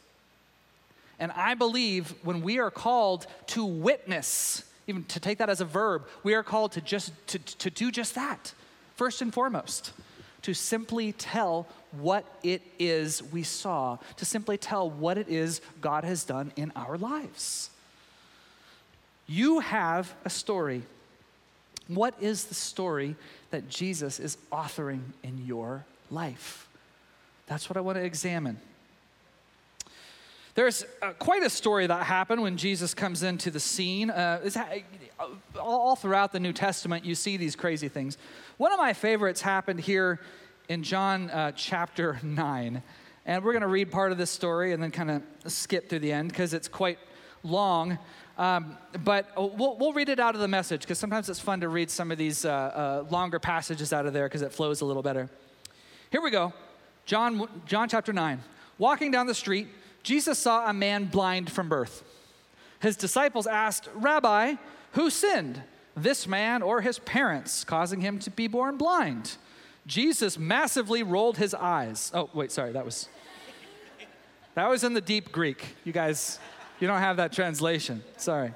And 1.18 1.32
I 1.32 1.54
believe 1.54 2.14
when 2.22 2.42
we 2.42 2.58
are 2.58 2.70
called 2.70 3.26
to 3.48 3.64
witness, 3.64 4.64
even 4.86 5.04
to 5.04 5.20
take 5.20 5.38
that 5.38 5.48
as 5.48 5.60
a 5.60 5.64
verb, 5.64 6.06
we 6.22 6.34
are 6.34 6.42
called 6.42 6.72
to 6.72 6.80
just 6.80 7.12
to, 7.28 7.38
to 7.38 7.70
do 7.70 7.90
just 7.90 8.14
that, 8.14 8.52
first 8.96 9.22
and 9.22 9.32
foremost 9.32 9.92
to 10.42 10.54
simply 10.54 11.12
tell 11.12 11.66
what 11.92 12.24
it 12.42 12.62
is 12.78 13.22
we 13.32 13.42
saw, 13.42 13.96
to 14.16 14.24
simply 14.24 14.56
tell 14.56 14.90
what 14.90 15.16
it 15.16 15.28
is 15.28 15.60
God 15.80 16.04
has 16.04 16.24
done 16.24 16.52
in 16.56 16.72
our 16.76 16.98
lives. 16.98 17.70
You 19.26 19.60
have 19.60 20.12
a 20.24 20.30
story. 20.30 20.82
What 21.88 22.14
is 22.20 22.44
the 22.44 22.54
story 22.54 23.16
that 23.50 23.68
Jesus 23.68 24.18
is 24.20 24.36
authoring 24.52 25.02
in 25.22 25.46
your 25.46 25.84
life? 26.10 26.68
That's 27.46 27.70
what 27.70 27.76
I 27.76 27.80
want 27.80 27.98
to 27.98 28.04
examine. 28.04 28.58
There's 30.54 30.84
uh, 31.00 31.12
quite 31.12 31.42
a 31.42 31.48
story 31.48 31.86
that 31.86 32.04
happened 32.04 32.42
when 32.42 32.58
Jesus 32.58 32.92
comes 32.92 33.22
into 33.22 33.50
the 33.50 33.60
scene. 33.60 34.10
Uh, 34.10 34.50
all 35.58 35.96
throughout 35.96 36.32
the 36.32 36.40
New 36.40 36.52
Testament, 36.52 37.06
you 37.06 37.14
see 37.14 37.38
these 37.38 37.56
crazy 37.56 37.88
things. 37.88 38.18
One 38.58 38.70
of 38.70 38.78
my 38.78 38.92
favorites 38.92 39.40
happened 39.40 39.80
here 39.80 40.20
in 40.68 40.82
John 40.82 41.30
uh, 41.30 41.52
chapter 41.52 42.20
9. 42.22 42.82
And 43.24 43.44
we're 43.44 43.52
going 43.52 43.62
to 43.62 43.68
read 43.68 43.90
part 43.90 44.12
of 44.12 44.18
this 44.18 44.30
story 44.30 44.72
and 44.72 44.82
then 44.82 44.90
kind 44.90 45.10
of 45.10 45.22
skip 45.50 45.88
through 45.88 46.00
the 46.00 46.12
end 46.12 46.28
because 46.28 46.52
it's 46.52 46.68
quite 46.68 46.98
long. 47.42 47.98
Um, 48.36 48.76
but 49.04 49.28
we'll, 49.36 49.76
we'll, 49.78 49.92
read 49.92 50.08
it 50.08 50.18
out 50.18 50.34
of 50.34 50.40
the 50.40 50.48
message 50.48 50.82
because 50.82 50.98
sometimes 50.98 51.28
it's 51.28 51.38
fun 51.38 51.60
to 51.60 51.68
read 51.68 51.90
some 51.90 52.10
of 52.10 52.18
these 52.18 52.44
uh, 52.44 52.50
uh, 52.50 53.04
longer 53.10 53.38
passages 53.38 53.92
out 53.92 54.06
of 54.06 54.12
there 54.12 54.26
because 54.26 54.42
it 54.42 54.52
flows 54.52 54.80
a 54.80 54.84
little 54.84 55.02
better. 55.02 55.28
Here 56.10 56.20
we 56.20 56.30
go 56.30 56.52
John, 57.06 57.48
John 57.66 57.88
chapter 57.88 58.12
9. 58.12 58.42
Walking 58.78 59.10
down 59.10 59.26
the 59.26 59.34
street, 59.34 59.68
Jesus 60.02 60.38
saw 60.38 60.68
a 60.68 60.72
man 60.72 61.04
blind 61.06 61.50
from 61.50 61.68
birth. 61.68 62.02
His 62.80 62.96
disciples 62.96 63.46
asked, 63.46 63.88
Rabbi, 63.94 64.54
who 64.92 65.10
sinned, 65.10 65.62
this 65.96 66.26
man 66.26 66.62
or 66.62 66.80
his 66.80 66.98
parents, 66.98 67.64
causing 67.64 68.00
him 68.00 68.18
to 68.20 68.30
be 68.30 68.48
born 68.48 68.76
blind? 68.76 69.36
Jesus 69.86 70.38
massively 70.38 71.02
rolled 71.02 71.36
his 71.36 71.54
eyes. 71.54 72.10
Oh, 72.14 72.30
wait, 72.32 72.52
sorry, 72.52 72.72
that 72.72 72.84
was 72.84 73.08
that 74.54 74.68
was 74.68 74.84
in 74.84 74.94
the 74.94 75.00
deep 75.00 75.32
Greek. 75.32 75.76
You 75.84 75.92
guys, 75.92 76.38
you 76.78 76.86
don't 76.86 77.00
have 77.00 77.16
that 77.16 77.32
translation. 77.32 78.02
Sorry. 78.16 78.52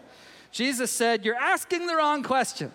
Jesus 0.53 0.91
said, 0.91 1.25
You're 1.25 1.37
asking 1.37 1.87
the 1.87 1.97
wrong 1.97 2.23
question. 2.23 2.71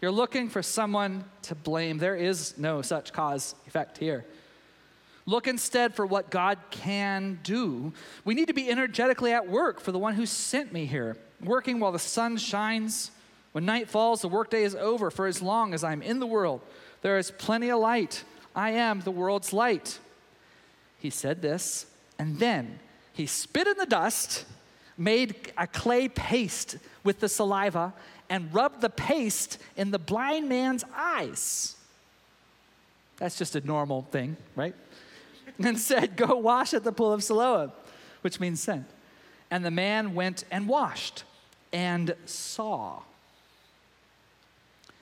You're 0.00 0.10
looking 0.10 0.48
for 0.48 0.62
someone 0.62 1.24
to 1.42 1.54
blame. 1.54 1.98
There 1.98 2.16
is 2.16 2.56
no 2.56 2.80
such 2.80 3.12
cause 3.12 3.54
effect 3.66 3.98
here. 3.98 4.24
Look 5.26 5.46
instead 5.46 5.94
for 5.94 6.06
what 6.06 6.30
God 6.30 6.58
can 6.70 7.38
do. 7.42 7.92
We 8.24 8.34
need 8.34 8.48
to 8.48 8.54
be 8.54 8.70
energetically 8.70 9.32
at 9.32 9.48
work 9.48 9.80
for 9.80 9.92
the 9.92 9.98
one 9.98 10.14
who 10.14 10.26
sent 10.26 10.72
me 10.72 10.86
here, 10.86 11.16
working 11.42 11.78
while 11.78 11.92
the 11.92 11.98
sun 11.98 12.36
shines. 12.36 13.10
When 13.52 13.64
night 13.64 13.88
falls, 13.88 14.22
the 14.22 14.28
workday 14.28 14.62
is 14.62 14.74
over. 14.74 15.10
For 15.10 15.26
as 15.26 15.42
long 15.42 15.74
as 15.74 15.84
I'm 15.84 16.02
in 16.02 16.20
the 16.20 16.26
world, 16.26 16.62
there 17.02 17.18
is 17.18 17.30
plenty 17.30 17.70
of 17.70 17.80
light. 17.80 18.24
I 18.54 18.70
am 18.70 19.00
the 19.00 19.10
world's 19.10 19.52
light. 19.52 19.98
He 20.98 21.10
said 21.10 21.42
this, 21.42 21.86
and 22.18 22.38
then 22.38 22.78
he 23.12 23.26
spit 23.26 23.66
in 23.66 23.76
the 23.76 23.86
dust, 23.86 24.44
made 24.96 25.52
a 25.56 25.66
clay 25.66 26.08
paste 26.08 26.76
with 27.04 27.20
the 27.20 27.28
saliva, 27.28 27.92
and 28.28 28.52
rubbed 28.54 28.80
the 28.80 28.90
paste 28.90 29.58
in 29.76 29.90
the 29.90 29.98
blind 29.98 30.48
man's 30.48 30.84
eyes. 30.94 31.76
That's 33.16 33.36
just 33.36 33.56
a 33.56 33.60
normal 33.66 34.02
thing, 34.10 34.36
right? 34.56 34.74
And 35.64 35.78
said, 35.78 36.16
Go 36.16 36.36
wash 36.36 36.74
at 36.74 36.84
the 36.84 36.92
pool 36.92 37.12
of 37.12 37.22
Siloam, 37.22 37.72
which 38.22 38.40
means 38.40 38.60
sent. 38.60 38.86
And 39.50 39.64
the 39.64 39.70
man 39.70 40.14
went 40.14 40.44
and 40.50 40.68
washed 40.68 41.24
and 41.72 42.14
saw. 42.24 43.00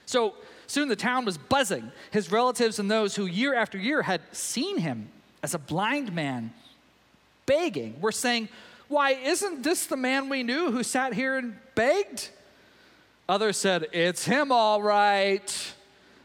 So 0.06 0.34
soon 0.66 0.88
the 0.88 0.96
town 0.96 1.24
was 1.24 1.36
buzzing. 1.36 1.92
His 2.10 2.32
relatives 2.32 2.78
and 2.78 2.90
those 2.90 3.16
who 3.16 3.26
year 3.26 3.54
after 3.54 3.76
year 3.76 4.02
had 4.02 4.22
seen 4.32 4.78
him 4.78 5.10
as 5.42 5.54
a 5.54 5.58
blind 5.58 6.14
man 6.14 6.52
begging 7.46 8.00
were 8.00 8.12
saying, 8.12 8.48
Why, 8.88 9.12
isn't 9.12 9.62
this 9.62 9.86
the 9.86 9.96
man 9.96 10.28
we 10.28 10.42
knew 10.42 10.70
who 10.70 10.82
sat 10.82 11.12
here 11.12 11.36
and 11.36 11.56
begged? 11.74 12.30
Others 13.28 13.58
said, 13.58 13.88
It's 13.92 14.24
him, 14.24 14.50
all 14.50 14.80
right. 14.80 15.74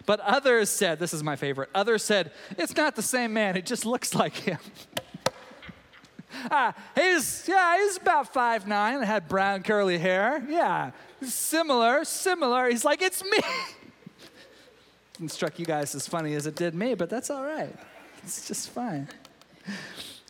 But 0.06 0.20
others 0.20 0.70
said, 0.70 1.00
this 1.00 1.14
is 1.14 1.24
my 1.24 1.36
favorite, 1.36 1.70
others 1.74 2.04
said, 2.04 2.32
it's 2.58 2.76
not 2.76 2.96
the 2.96 3.02
same 3.02 3.34
man, 3.34 3.56
it 3.56 3.66
just 3.66 3.86
looks 3.86 4.14
like 4.14 4.36
him. 4.36 4.60
ah, 6.52 6.74
he's, 6.96 7.46
yeah, 7.48 7.78
he's 7.78 7.98
about 7.98 8.34
five 8.34 8.68
nine, 8.68 9.02
had 9.02 9.28
brown 9.28 9.64
curly 9.64 9.98
hair. 9.98 10.44
Yeah, 10.50 10.92
similar, 11.22 12.04
similar. 12.04 12.70
He's 12.70 12.84
like, 12.84 13.02
it's 13.02 13.24
me. 13.24 13.40
it 15.24 15.32
struck 15.32 15.58
you 15.60 15.66
guys 15.66 15.96
as 15.96 16.08
funny 16.08 16.36
as 16.36 16.48
it 16.48 16.56
did 16.56 16.76
me, 16.76 16.96
but 16.96 17.10
that's 17.10 17.30
all 17.30 17.44
right. 17.44 17.74
It's 18.24 18.48
just 18.48 18.70
fine. 18.70 19.08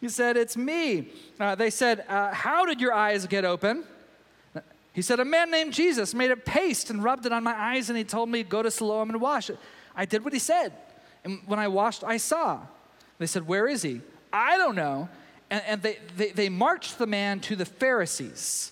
He 0.01 0.10
said, 0.10 0.36
It's 0.36 0.58
me. 0.58 1.08
Uh, 1.39 1.56
they 1.56 1.70
said, 1.70 2.03
uh, 2.10 2.34
How 2.34 2.65
did 2.65 2.82
your 2.82 2.94
eyes 2.94 3.25
get 3.25 3.46
open? 3.46 3.86
He 4.93 5.01
said, 5.01 5.19
A 5.19 5.25
man 5.25 5.51
named 5.51 5.73
Jesus 5.73 6.13
made 6.13 6.31
a 6.31 6.38
paste 6.38 6.89
and 6.89 7.03
rubbed 7.03 7.25
it 7.25 7.33
on 7.33 7.43
my 7.43 7.53
eyes, 7.53 7.89
and 7.89 7.97
he 7.97 8.03
told 8.03 8.29
me, 8.29 8.43
Go 8.43 8.62
to 8.62 8.71
Siloam 8.71 9.09
and 9.09 9.19
wash 9.19 9.50
it. 9.50 9.57
I 9.95 10.05
did 10.05 10.23
what 10.23 10.33
he 10.33 10.39
said. 10.39 10.71
And 11.23 11.39
when 11.45 11.59
I 11.59 11.67
washed, 11.67 12.03
I 12.03 12.17
saw. 12.17 12.62
They 13.17 13.25
said, 13.25 13.47
Where 13.47 13.67
is 13.67 13.81
he? 13.81 14.01
I 14.31 14.57
don't 14.57 14.75
know. 14.75 15.09
And, 15.50 15.63
and 15.67 15.81
they, 15.81 16.00
they, 16.15 16.31
they 16.31 16.50
marched 16.50 16.97
the 16.97 17.07
man 17.07 17.39
to 17.41 17.55
the 17.55 17.65
Pharisees 17.65 18.71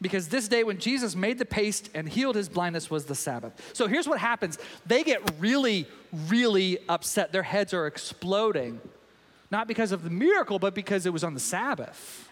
because 0.00 0.28
this 0.28 0.48
day 0.48 0.64
when 0.64 0.78
Jesus 0.78 1.16
made 1.16 1.38
the 1.38 1.44
paste 1.44 1.90
and 1.94 2.08
healed 2.08 2.36
his 2.36 2.48
blindness 2.48 2.90
was 2.90 3.06
the 3.06 3.14
Sabbath. 3.14 3.52
So 3.74 3.86
here's 3.86 4.06
what 4.06 4.18
happens 4.18 4.58
they 4.86 5.02
get 5.02 5.20
really, 5.38 5.86
really 6.28 6.78
upset. 6.88 7.32
Their 7.32 7.42
heads 7.42 7.74
are 7.74 7.86
exploding, 7.86 8.80
not 9.50 9.66
because 9.68 9.92
of 9.92 10.04
the 10.04 10.10
miracle, 10.10 10.58
but 10.58 10.74
because 10.74 11.06
it 11.06 11.12
was 11.12 11.24
on 11.24 11.34
the 11.34 11.40
Sabbath. 11.40 12.28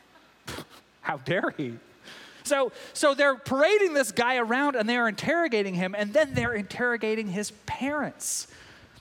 How 1.00 1.18
dare 1.18 1.54
he? 1.56 1.74
So, 2.46 2.72
so 2.92 3.14
they're 3.14 3.34
parading 3.34 3.94
this 3.94 4.12
guy 4.12 4.36
around 4.36 4.76
and 4.76 4.88
they're 4.88 5.08
interrogating 5.08 5.74
him, 5.74 5.94
and 5.96 6.12
then 6.12 6.34
they're 6.34 6.54
interrogating 6.54 7.28
his 7.28 7.50
parents. 7.66 8.46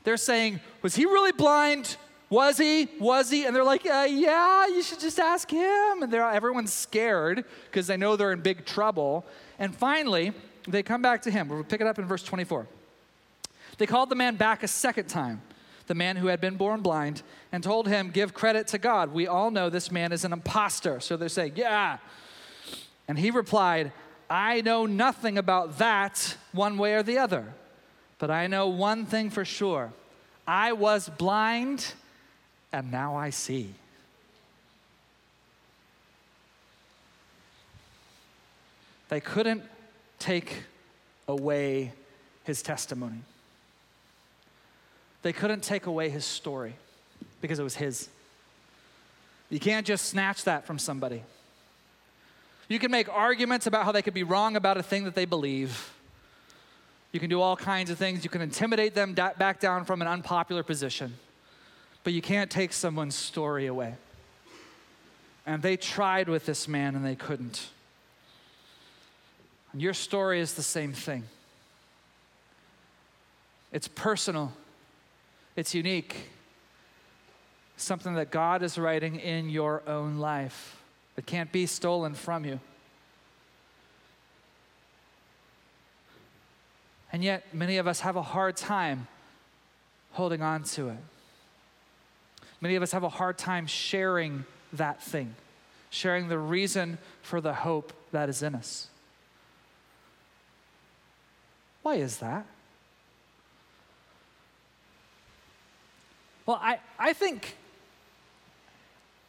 They're 0.03 0.17
saying, 0.17 0.59
Was 0.81 0.95
he 0.95 1.05
really 1.05 1.31
blind? 1.31 1.97
Was 2.29 2.57
he? 2.57 2.89
Was 2.99 3.29
he? 3.29 3.45
And 3.45 3.55
they're 3.55 3.63
like, 3.63 3.85
uh, 3.85 4.07
Yeah, 4.09 4.67
you 4.67 4.81
should 4.81 4.99
just 4.99 5.19
ask 5.19 5.49
him. 5.49 6.03
And 6.03 6.11
they're, 6.11 6.29
everyone's 6.29 6.73
scared 6.73 7.45
because 7.65 7.87
they 7.87 7.97
know 7.97 8.15
they're 8.15 8.31
in 8.31 8.41
big 8.41 8.65
trouble. 8.65 9.25
And 9.59 9.75
finally, 9.75 10.33
they 10.67 10.83
come 10.83 11.01
back 11.01 11.21
to 11.23 11.31
him. 11.31 11.49
We'll 11.49 11.63
pick 11.63 11.81
it 11.81 11.87
up 11.87 11.99
in 11.99 12.05
verse 12.05 12.23
24. 12.23 12.67
They 13.77 13.85
called 13.85 14.09
the 14.09 14.15
man 14.15 14.35
back 14.35 14.63
a 14.63 14.67
second 14.67 15.07
time, 15.07 15.41
the 15.87 15.95
man 15.95 16.15
who 16.15 16.27
had 16.27 16.39
been 16.41 16.55
born 16.55 16.81
blind, 16.81 17.21
and 17.51 17.63
told 17.63 17.87
him, 17.87 18.09
Give 18.09 18.33
credit 18.33 18.67
to 18.67 18.77
God. 18.77 19.13
We 19.13 19.27
all 19.27 19.51
know 19.51 19.69
this 19.69 19.91
man 19.91 20.11
is 20.11 20.23
an 20.25 20.33
impostor. 20.33 20.99
So 20.99 21.17
they're 21.17 21.29
saying, 21.29 21.53
Yeah, 21.55 21.97
and 23.07 23.17
he 23.17 23.31
replied, 23.31 23.91
I 24.29 24.61
know 24.61 24.85
nothing 24.85 25.37
about 25.37 25.77
that 25.77 26.35
one 26.51 26.77
way 26.77 26.95
or 26.95 27.03
the 27.03 27.17
other, 27.19 27.45
but 28.17 28.31
I 28.31 28.47
know 28.47 28.67
one 28.67 29.05
thing 29.05 29.29
for 29.29 29.45
sure. 29.45 29.93
I 30.47 30.73
was 30.73 31.09
blind 31.09 31.93
and 32.71 32.91
now 32.91 33.15
I 33.15 33.29
see. 33.29 33.73
They 39.09 39.19
couldn't 39.19 39.63
take 40.17 40.63
away 41.27 41.93
his 42.43 42.61
testimony. 42.61 43.21
They 45.21 45.33
couldn't 45.33 45.61
take 45.61 45.85
away 45.85 46.09
his 46.09 46.25
story 46.25 46.75
because 47.41 47.59
it 47.59 47.63
was 47.63 47.75
his. 47.75 48.09
You 49.49 49.59
can't 49.59 49.85
just 49.85 50.05
snatch 50.05 50.43
that 50.45 50.65
from 50.65 50.79
somebody. 50.79 51.23
You 52.67 52.79
can 52.79 52.91
make 52.91 53.07
arguments 53.09 53.67
about 53.67 53.85
how 53.85 53.91
they 53.91 54.01
could 54.01 54.13
be 54.13 54.23
wrong 54.23 54.55
about 54.55 54.77
a 54.77 54.83
thing 54.83 55.03
that 55.03 55.15
they 55.15 55.25
believe. 55.25 55.93
You 57.11 57.19
can 57.19 57.29
do 57.29 57.39
all 57.39 57.55
kinds 57.55 57.89
of 57.89 57.97
things. 57.97 58.23
You 58.23 58.29
can 58.29 58.41
intimidate 58.41 58.95
them 58.95 59.13
back 59.13 59.59
down 59.59 59.85
from 59.85 60.01
an 60.01 60.07
unpopular 60.07 60.63
position. 60.63 61.15
But 62.03 62.13
you 62.13 62.21
can't 62.21 62.51
take 62.51 62.73
someone's 62.73 63.15
story 63.15 63.67
away. 63.67 63.95
And 65.45 65.61
they 65.61 65.77
tried 65.77 66.27
with 66.27 66.45
this 66.45 66.67
man 66.67 66.95
and 66.95 67.05
they 67.05 67.15
couldn't. 67.15 67.67
And 69.71 69.81
your 69.81 69.93
story 69.93 70.39
is 70.39 70.53
the 70.53 70.63
same 70.63 70.93
thing 70.93 71.23
it's 73.71 73.89
personal, 73.89 74.53
it's 75.55 75.75
unique, 75.75 76.15
something 77.75 78.15
that 78.15 78.31
God 78.31 78.63
is 78.63 78.77
writing 78.77 79.17
in 79.17 79.49
your 79.49 79.83
own 79.85 80.17
life. 80.17 80.81
It 81.17 81.25
can't 81.25 81.51
be 81.51 81.65
stolen 81.65 82.13
from 82.13 82.45
you. 82.45 82.59
And 87.11 87.23
yet, 87.23 87.53
many 87.53 87.77
of 87.77 87.87
us 87.87 88.01
have 88.01 88.15
a 88.17 88.21
hard 88.21 88.57
time 88.57 89.07
holding 90.11 90.41
on 90.41 90.63
to 90.63 90.89
it. 90.89 90.97
Many 92.59 92.75
of 92.75 92.83
us 92.83 92.91
have 92.91 93.03
a 93.03 93.09
hard 93.09 93.37
time 93.37 93.67
sharing 93.67 94.45
that 94.73 95.01
thing, 95.01 95.35
sharing 95.89 96.27
the 96.27 96.37
reason 96.37 96.97
for 97.21 97.39
the 97.39 97.53
hope 97.53 97.93
that 98.11 98.27
is 98.27 98.43
in 98.43 98.55
us. 98.55 98.87
Why 101.83 101.95
is 101.95 102.17
that? 102.17 102.45
Well, 106.45 106.59
I, 106.61 106.79
I 106.99 107.13
think 107.13 107.55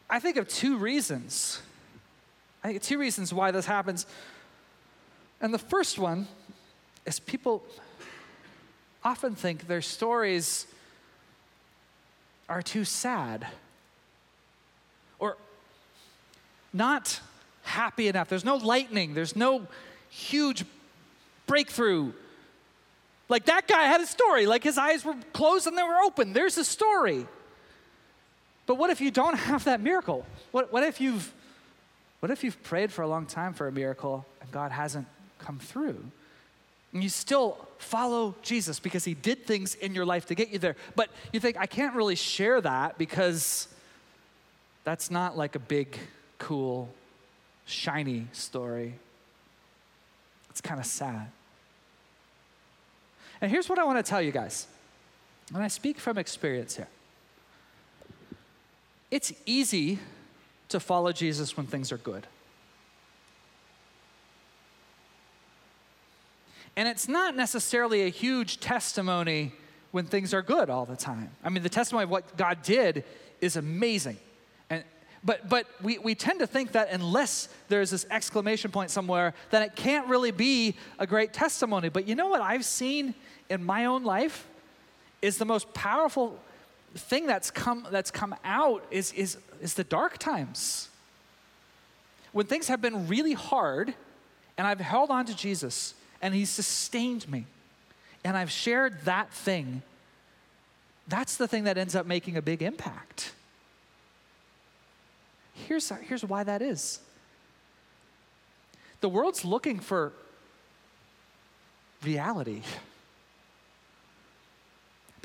I 0.09 0.19
think 0.19 0.37
of 0.37 0.47
two 0.47 0.77
reasons 0.77 1.61
I 2.63 2.69
think 2.69 2.81
two 2.81 2.97
reasons 2.97 3.33
why 3.33 3.51
this 3.51 3.65
happens. 3.65 4.05
And 5.41 5.53
the 5.53 5.59
first 5.59 5.99
one 5.99 6.27
is 7.05 7.19
people 7.19 7.63
often 9.03 9.35
think 9.35 9.67
their 9.67 9.81
stories 9.81 10.67
are 12.49 12.61
too 12.61 12.83
sad 12.83 13.47
or 15.19 15.37
not 16.73 17.19
happy 17.63 18.07
enough. 18.07 18.29
There's 18.29 18.45
no 18.45 18.55
lightning, 18.55 19.13
there's 19.13 19.35
no 19.35 19.67
huge 20.09 20.65
breakthrough. 21.45 22.13
Like 23.29 23.45
that 23.45 23.67
guy 23.67 23.83
had 23.83 24.01
a 24.01 24.07
story, 24.07 24.45
like 24.45 24.63
his 24.63 24.77
eyes 24.77 25.03
were 25.03 25.15
closed 25.33 25.67
and 25.67 25.77
they 25.77 25.83
were 25.83 25.99
open. 25.99 26.33
There's 26.33 26.57
a 26.57 26.65
story. 26.65 27.25
But 28.65 28.75
what 28.75 28.89
if 28.89 28.99
you 28.99 29.11
don't 29.11 29.35
have 29.35 29.65
that 29.65 29.81
miracle? 29.81 30.25
What, 30.51 30.71
what 30.73 30.83
if 30.83 30.99
you've 30.99 31.33
what 32.19 32.31
if 32.31 32.43
you've 32.43 32.61
prayed 32.63 32.91
for 32.91 33.03
a 33.03 33.07
long 33.07 33.25
time 33.25 33.53
for 33.53 33.67
a 33.67 33.71
miracle 33.71 34.25
and 34.41 34.51
God 34.51 34.71
hasn't 34.71 35.07
come 35.39 35.59
through? 35.59 36.03
And 36.93 37.03
you 37.03 37.09
still 37.09 37.57
follow 37.77 38.33
Jesus 38.41 38.79
because 38.79 39.05
he 39.05 39.13
did 39.13 39.45
things 39.45 39.75
in 39.75 39.93
your 39.93 40.05
life 40.05 40.25
to 40.27 40.35
get 40.35 40.49
you 40.49 40.57
there. 40.57 40.75
But 40.95 41.09
you 41.31 41.39
think, 41.39 41.57
I 41.57 41.65
can't 41.65 41.95
really 41.95 42.15
share 42.15 42.59
that 42.61 42.97
because 42.97 43.67
that's 44.83 45.11
not 45.11 45.37
like 45.37 45.55
a 45.55 45.59
big, 45.59 45.97
cool, 46.39 46.89
shiny 47.65 48.27
story. 48.31 48.95
It's 50.49 50.61
kind 50.61 50.79
of 50.79 50.85
sad. 50.85 51.27
And 53.41 53.51
here's 53.51 53.69
what 53.69 53.77
I 53.77 53.83
want 53.83 54.03
to 54.03 54.09
tell 54.09 54.21
you 54.21 54.31
guys, 54.31 54.65
and 55.53 55.61
I 55.61 55.67
speak 55.67 55.99
from 55.99 56.17
experience 56.17 56.77
here. 56.77 56.87
It's 59.11 59.31
easy 59.45 59.99
to 60.69 60.79
follow 60.79 61.11
Jesus 61.11 61.55
when 61.55 61.65
things 61.65 61.91
are 61.91 61.97
good. 61.97 62.27
And 66.75 66.87
it's 66.87 67.07
not 67.07 67.35
necessarily 67.35 68.03
a 68.03 68.09
huge 68.09 68.59
testimony 68.59 69.51
when 69.91 70.05
things 70.05 70.33
are 70.33 70.43
good 70.43 70.69
all 70.69 70.85
the 70.85 70.95
time. 70.95 71.31
I 71.43 71.49
mean, 71.49 71.63
the 71.63 71.69
testimony 71.69 72.03
of 72.03 72.11
what 72.11 72.37
God 72.37 72.61
did 72.61 73.03
is 73.41 73.55
amazing. 73.55 74.17
And, 74.69 74.83
but 75.23 75.49
but 75.49 75.65
we, 75.81 75.97
we 75.97 76.13
tend 76.13 76.39
to 76.39 76.47
think 76.47 76.73
that 76.73 76.91
unless 76.91 77.49
there's 77.67 77.89
this 77.89 78.05
exclamation 78.11 78.69
point 78.69 78.91
somewhere, 78.91 79.33
then 79.49 79.63
it 79.63 79.75
can't 79.75 80.07
really 80.07 80.29
be 80.29 80.75
a 80.99 81.07
great 81.07 81.33
testimony. 81.33 81.89
But 81.89 82.07
you 82.07 82.13
know 82.13 82.27
what 82.27 82.41
I've 82.41 82.65
seen 82.65 83.15
in 83.49 83.63
my 83.63 83.85
own 83.85 84.03
life 84.03 84.47
is 85.21 85.39
the 85.39 85.45
most 85.45 85.73
powerful 85.73 86.39
thing 86.93 87.25
that's 87.25 87.49
come, 87.49 87.87
that's 87.89 88.11
come 88.11 88.35
out 88.43 88.85
is, 88.91 89.13
is, 89.13 89.37
is 89.61 89.73
the 89.73 89.83
dark 89.83 90.17
times. 90.17 90.89
When 92.31 92.45
things 92.45 92.67
have 92.67 92.81
been 92.81 93.07
really 93.07 93.33
hard 93.33 93.93
and 94.57 94.67
I've 94.67 94.79
held 94.79 95.09
on 95.09 95.25
to 95.25 95.35
Jesus 95.35 95.93
and 96.21 96.33
He's 96.33 96.49
sustained 96.49 97.29
me 97.29 97.45
and 98.23 98.37
I've 98.37 98.51
shared 98.51 99.05
that 99.05 99.31
thing, 99.31 99.81
that's 101.07 101.37
the 101.37 101.47
thing 101.47 101.63
that 101.65 101.77
ends 101.77 101.95
up 101.95 102.05
making 102.05 102.37
a 102.37 102.41
big 102.41 102.61
impact. 102.61 103.31
Here's, 105.53 105.89
here's 105.89 106.23
why 106.23 106.43
that 106.43 106.61
is 106.61 106.99
the 108.99 109.09
world's 109.09 109.45
looking 109.45 109.79
for 109.79 110.11
reality 112.03 112.61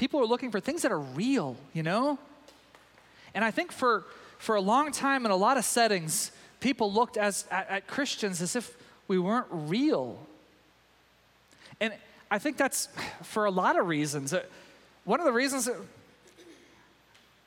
people 0.02 0.18
are 0.18 0.26
looking 0.26 0.50
for 0.50 0.58
things 0.58 0.82
that 0.82 0.90
are 0.90 0.98
real, 0.98 1.56
you 1.72 1.84
know? 1.84 2.18
And 3.36 3.44
I 3.44 3.52
think 3.52 3.70
for, 3.70 4.02
for 4.42 4.56
a 4.56 4.60
long 4.60 4.90
time 4.90 5.24
in 5.24 5.30
a 5.30 5.36
lot 5.36 5.56
of 5.56 5.64
settings, 5.64 6.32
people 6.58 6.92
looked 6.92 7.16
as, 7.16 7.44
at, 7.48 7.70
at 7.70 7.86
Christians 7.86 8.42
as 8.42 8.56
if 8.56 8.76
we 9.06 9.16
weren't 9.16 9.46
real. 9.52 10.18
And 11.80 11.92
I 12.28 12.40
think 12.40 12.56
that's 12.56 12.88
for 13.22 13.44
a 13.44 13.52
lot 13.52 13.78
of 13.78 13.86
reasons. 13.86 14.34
Uh, 14.34 14.42
one 15.04 15.20
of 15.20 15.26
the 15.26 15.32
reasons 15.32 15.70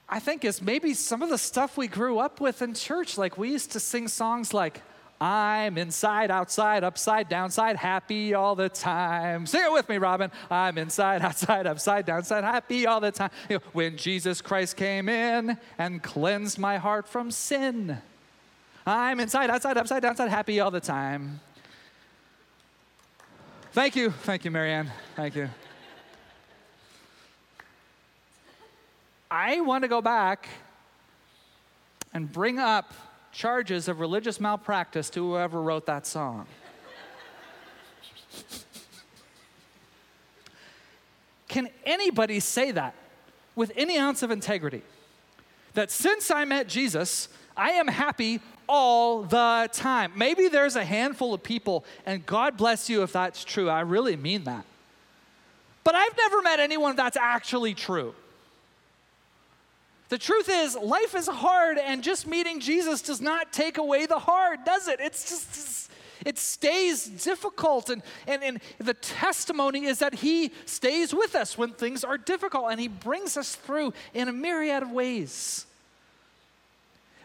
I 0.07 0.19
think 0.19 0.45
is 0.45 0.61
maybe 0.61 0.93
some 0.93 1.21
of 1.21 1.27
the 1.27 1.37
stuff 1.37 1.75
we 1.75 1.89
grew 1.89 2.17
up 2.19 2.39
with 2.39 2.61
in 2.61 2.73
church. 2.73 3.17
Like 3.17 3.37
we 3.37 3.51
used 3.51 3.73
to 3.73 3.81
sing 3.81 4.07
songs 4.07 4.53
like, 4.53 4.81
I'm 5.19 5.77
inside, 5.77 6.29
outside, 6.29 6.83
upside, 6.83 7.29
downside, 7.29 7.77
happy 7.77 8.33
all 8.33 8.53
the 8.55 8.67
time. 8.67 9.45
Sing 9.45 9.63
it 9.63 9.71
with 9.71 9.87
me, 9.87 9.97
Robin. 9.97 10.29
I'm 10.51 10.77
inside, 10.77 11.21
outside, 11.21 11.65
upside, 11.65 12.05
downside, 12.05 12.43
happy 12.43 12.85
all 12.85 12.99
the 12.99 13.11
time. 13.11 13.29
You 13.49 13.57
know, 13.57 13.63
when 13.71 13.95
Jesus 13.95 14.41
Christ 14.41 14.75
came 14.75 15.07
in 15.07 15.57
and 15.77 16.03
cleansed 16.03 16.59
my 16.59 16.77
heart 16.77 17.07
from 17.07 17.31
sin, 17.31 17.97
I'm 18.85 19.19
inside, 19.19 19.49
outside, 19.49 19.77
upside, 19.77 20.01
downside, 20.01 20.29
happy 20.29 20.59
all 20.59 20.71
the 20.71 20.81
time. 20.81 21.39
Thank 23.71 23.95
you. 23.95 24.11
Thank 24.11 24.45
you, 24.45 24.51
Marianne. 24.51 24.91
Thank 25.15 25.35
you. 25.35 25.49
I 29.31 29.61
want 29.61 29.83
to 29.83 29.87
go 29.87 30.01
back 30.01 30.47
and 32.13 32.31
bring 32.31 32.59
up 32.59 32.93
charges 33.35 33.89
of 33.89 33.99
religious 33.99 34.39
malpractice 34.39 35.09
to 35.09 35.19
whoever 35.19 35.61
wrote 35.61 35.85
that 35.85 36.07
song. 36.07 36.47
Can 41.49 41.69
anybody 41.85 42.39
say 42.39 42.71
that 42.71 42.95
with 43.55 43.71
any 43.75 43.97
ounce 43.97 44.23
of 44.23 44.31
integrity? 44.31 44.81
That 45.73 45.91
since 45.91 46.31
I 46.31 46.45
met 46.45 46.67
Jesus, 46.69 47.27
I 47.57 47.71
am 47.71 47.87
happy 47.87 48.39
all 48.67 49.23
the 49.23 49.69
time. 49.71 50.13
Maybe 50.15 50.47
there's 50.47 50.77
a 50.77 50.85
handful 50.85 51.33
of 51.33 51.43
people, 51.43 51.83
and 52.05 52.25
God 52.25 52.55
bless 52.55 52.89
you 52.89 53.03
if 53.03 53.11
that's 53.11 53.43
true. 53.43 53.69
I 53.69 53.81
really 53.81 54.15
mean 54.15 54.45
that. 54.45 54.65
But 55.83 55.95
I've 55.95 56.17
never 56.17 56.41
met 56.41 56.59
anyone 56.61 56.95
that's 56.95 57.17
actually 57.17 57.73
true. 57.73 58.15
The 60.09 60.17
truth 60.17 60.49
is, 60.49 60.75
life 60.75 61.15
is 61.15 61.27
hard, 61.27 61.77
and 61.77 62.03
just 62.03 62.27
meeting 62.27 62.59
Jesus 62.59 63.01
does 63.01 63.21
not 63.21 63.51
take 63.51 63.77
away 63.77 64.05
the 64.05 64.19
hard, 64.19 64.63
does 64.63 64.87
it? 64.87 64.99
It's 64.99 65.29
just, 65.29 65.91
it 66.25 66.37
stays 66.37 67.05
difficult. 67.05 67.89
And, 67.89 68.03
and, 68.27 68.43
and 68.43 68.59
the 68.77 68.93
testimony 68.93 69.85
is 69.85 69.99
that 69.99 70.13
He 70.15 70.51
stays 70.65 71.13
with 71.13 71.35
us 71.35 71.57
when 71.57 71.71
things 71.71 72.03
are 72.03 72.19
difficult, 72.19 72.71
and 72.71 72.79
He 72.79 72.87
brings 72.87 73.35
us 73.35 73.55
through 73.55 73.93
in 74.13 74.27
a 74.27 74.33
myriad 74.33 74.83
of 74.83 74.91
ways. 74.91 75.65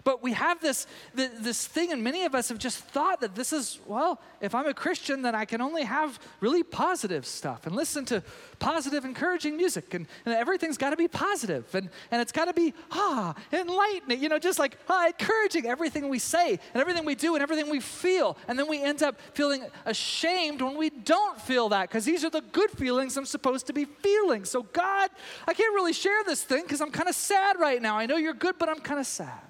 But 0.05 0.23
we 0.23 0.33
have 0.33 0.61
this, 0.61 0.87
this 1.15 1.67
thing, 1.67 1.93
and 1.93 2.03
many 2.03 2.25
of 2.25 2.35
us 2.35 2.49
have 2.49 2.59
just 2.59 2.79
thought 2.79 3.21
that 3.21 3.35
this 3.35 3.53
is, 3.53 3.81
well, 3.87 4.21
if 4.41 4.55
I'm 4.55 4.67
a 4.67 4.75
Christian, 4.75 5.23
then 5.23 5.35
I 5.35 5.45
can 5.45 5.61
only 5.61 5.85
have 5.85 6.19
really 6.41 6.63
positive 6.63 7.27
stuff 7.27 7.67
and 7.67 7.77
listen 7.77 8.05
to 8.07 8.23
positive, 8.59 9.05
encouraging 9.05 9.57
music, 9.57 9.95
and, 9.95 10.07
and 10.25 10.35
everything's 10.35 10.79
got 10.79 10.91
to 10.91 10.97
be 10.97 11.09
positive, 11.09 11.75
and, 11.75 11.91
and 12.11 12.23
it's 12.23 12.33
got 12.33 12.47
to 12.47 12.55
be, 12.55 12.73
ah, 12.93 13.35
enlightening, 13.53 14.23
you 14.23 14.29
know, 14.29 14.39
just 14.39 14.59
like, 14.59 14.79
ah, 14.89 15.09
encouraging 15.09 15.67
everything 15.67 16.09
we 16.09 16.19
say, 16.19 16.59
and 16.73 16.81
everything 16.81 17.05
we 17.05 17.15
do, 17.15 17.35
and 17.35 17.43
everything 17.43 17.71
we 17.71 17.81
feel. 17.81 18.37
And 18.49 18.59
then 18.59 18.69
we 18.69 18.83
end 18.83 19.03
up 19.03 19.21
feeling 19.35 19.65
ashamed 19.85 20.63
when 20.63 20.77
we 20.77 20.91
don't 20.91 21.41
feel 21.41 21.69
that, 21.71 21.89
because 21.89 22.05
these 22.05 22.25
are 22.25 22.31
the 22.31 22.43
good 22.53 22.71
feelings 22.71 23.17
I'm 23.17 23.27
supposed 23.27 23.67
to 23.67 23.73
be 23.73 23.85
feeling. 23.85 24.45
So, 24.45 24.63
God, 24.63 25.11
I 25.47 25.55
can't 25.55 25.75
really 25.75 25.93
share 25.93 26.25
this 26.25 26.43
thing 26.43 26.63
because 26.63 26.81
I'm 26.81 26.91
kind 26.91 27.09
of 27.09 27.15
sad 27.15 27.59
right 27.59 27.81
now. 27.81 27.99
I 27.99 28.07
know 28.07 28.17
you're 28.17 28.35
good, 28.35 28.57
but 28.59 28.69
I'm 28.69 28.81
kind 28.81 29.01
of 29.01 29.07
sad. 29.07 29.50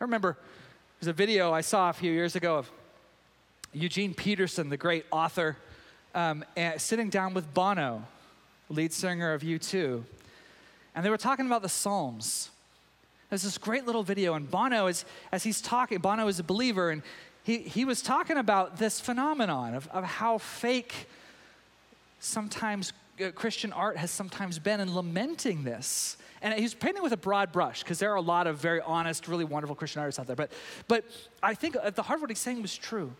I 0.00 0.04
remember 0.04 0.36
there's 1.00 1.08
a 1.08 1.12
video 1.12 1.52
I 1.52 1.60
saw 1.60 1.88
a 1.88 1.92
few 1.92 2.10
years 2.10 2.34
ago 2.34 2.56
of 2.56 2.70
Eugene 3.72 4.12
Peterson, 4.12 4.68
the 4.68 4.76
great 4.76 5.06
author, 5.12 5.56
um, 6.14 6.44
sitting 6.78 7.10
down 7.10 7.32
with 7.32 7.52
Bono, 7.54 8.02
lead 8.68 8.92
singer 8.92 9.32
of 9.32 9.42
U2, 9.42 10.02
and 10.94 11.04
they 11.04 11.10
were 11.10 11.16
talking 11.16 11.46
about 11.46 11.62
the 11.62 11.68
Psalms. 11.68 12.50
There's 13.30 13.42
this 13.42 13.56
great 13.56 13.86
little 13.86 14.02
video, 14.02 14.34
and 14.34 14.50
Bono 14.50 14.88
is, 14.88 15.04
as 15.30 15.44
he's 15.44 15.60
talking, 15.60 15.98
Bono 15.98 16.26
is 16.26 16.40
a 16.40 16.44
believer, 16.44 16.90
and 16.90 17.02
he, 17.44 17.58
he 17.58 17.84
was 17.84 18.02
talking 18.02 18.36
about 18.36 18.78
this 18.78 19.00
phenomenon 19.00 19.74
of, 19.74 19.88
of 19.88 20.04
how 20.04 20.38
fake 20.38 21.08
sometimes 22.18 22.92
uh, 23.24 23.30
Christian 23.30 23.72
art 23.72 23.96
has 23.96 24.10
sometimes 24.10 24.58
been, 24.58 24.80
and 24.80 24.94
lamenting 24.94 25.62
this. 25.62 26.16
And 26.44 26.60
he's 26.60 26.74
painting 26.74 27.02
with 27.02 27.14
a 27.14 27.16
broad 27.16 27.52
brush 27.52 27.82
because 27.82 27.98
there 27.98 28.12
are 28.12 28.16
a 28.16 28.20
lot 28.20 28.46
of 28.46 28.58
very 28.58 28.82
honest, 28.82 29.28
really 29.28 29.46
wonderful 29.46 29.74
Christian 29.74 30.00
artists 30.00 30.18
out 30.20 30.26
there. 30.26 30.36
But, 30.36 30.52
but 30.88 31.06
I 31.42 31.54
think 31.54 31.74
at 31.82 31.96
the 31.96 32.02
heart 32.02 32.18
of 32.18 32.20
what 32.20 32.30
he's 32.30 32.38
saying 32.38 32.60
was 32.60 32.76
true. 32.76 33.10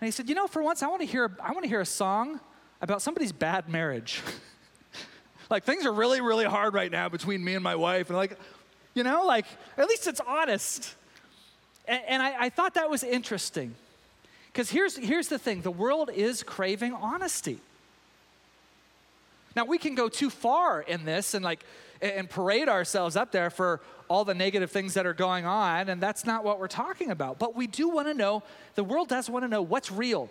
And 0.00 0.06
he 0.06 0.10
said, 0.10 0.28
you 0.28 0.34
know, 0.34 0.46
for 0.46 0.62
once 0.62 0.82
I 0.82 0.88
want 0.88 1.00
to 1.00 1.06
hear, 1.06 1.34
I 1.42 1.52
want 1.52 1.62
to 1.62 1.68
hear 1.70 1.80
a 1.80 1.86
song 1.86 2.40
about 2.82 3.00
somebody's 3.00 3.32
bad 3.32 3.70
marriage. 3.70 4.20
like 5.50 5.64
things 5.64 5.86
are 5.86 5.92
really, 5.94 6.20
really 6.20 6.44
hard 6.44 6.74
right 6.74 6.92
now 6.92 7.08
between 7.08 7.42
me 7.42 7.54
and 7.54 7.64
my 7.64 7.74
wife. 7.74 8.10
And 8.10 8.18
like, 8.18 8.36
you 8.92 9.02
know, 9.02 9.24
like 9.24 9.46
at 9.78 9.88
least 9.88 10.06
it's 10.06 10.20
honest. 10.20 10.94
And, 11.88 12.02
and 12.06 12.22
I, 12.22 12.34
I 12.38 12.48
thought 12.50 12.74
that 12.74 12.90
was 12.90 13.02
interesting. 13.02 13.74
Because 14.52 14.68
here's, 14.68 14.94
here's 14.98 15.28
the 15.28 15.38
thing 15.38 15.62
the 15.62 15.70
world 15.70 16.10
is 16.14 16.42
craving 16.42 16.92
honesty. 16.92 17.60
Now, 19.56 19.64
we 19.64 19.78
can 19.78 19.94
go 19.94 20.08
too 20.08 20.28
far 20.30 20.82
in 20.82 21.06
this 21.06 21.34
and 21.34 21.42
like 21.44 21.64
and 22.02 22.28
parade 22.28 22.68
ourselves 22.68 23.16
up 23.16 23.32
there 23.32 23.48
for 23.48 23.80
all 24.08 24.24
the 24.24 24.34
negative 24.34 24.70
things 24.70 24.94
that 24.94 25.06
are 25.06 25.14
going 25.14 25.46
on, 25.46 25.88
and 25.88 26.00
that's 26.00 26.26
not 26.26 26.44
what 26.44 26.58
we're 26.58 26.68
talking 26.68 27.10
about. 27.10 27.38
But 27.38 27.54
we 27.56 27.66
do 27.66 27.88
want 27.88 28.08
to 28.08 28.14
know, 28.14 28.42
the 28.74 28.84
world 28.84 29.08
does 29.08 29.30
want 29.30 29.44
to 29.44 29.48
know 29.48 29.62
what's 29.62 29.90
real. 29.90 30.28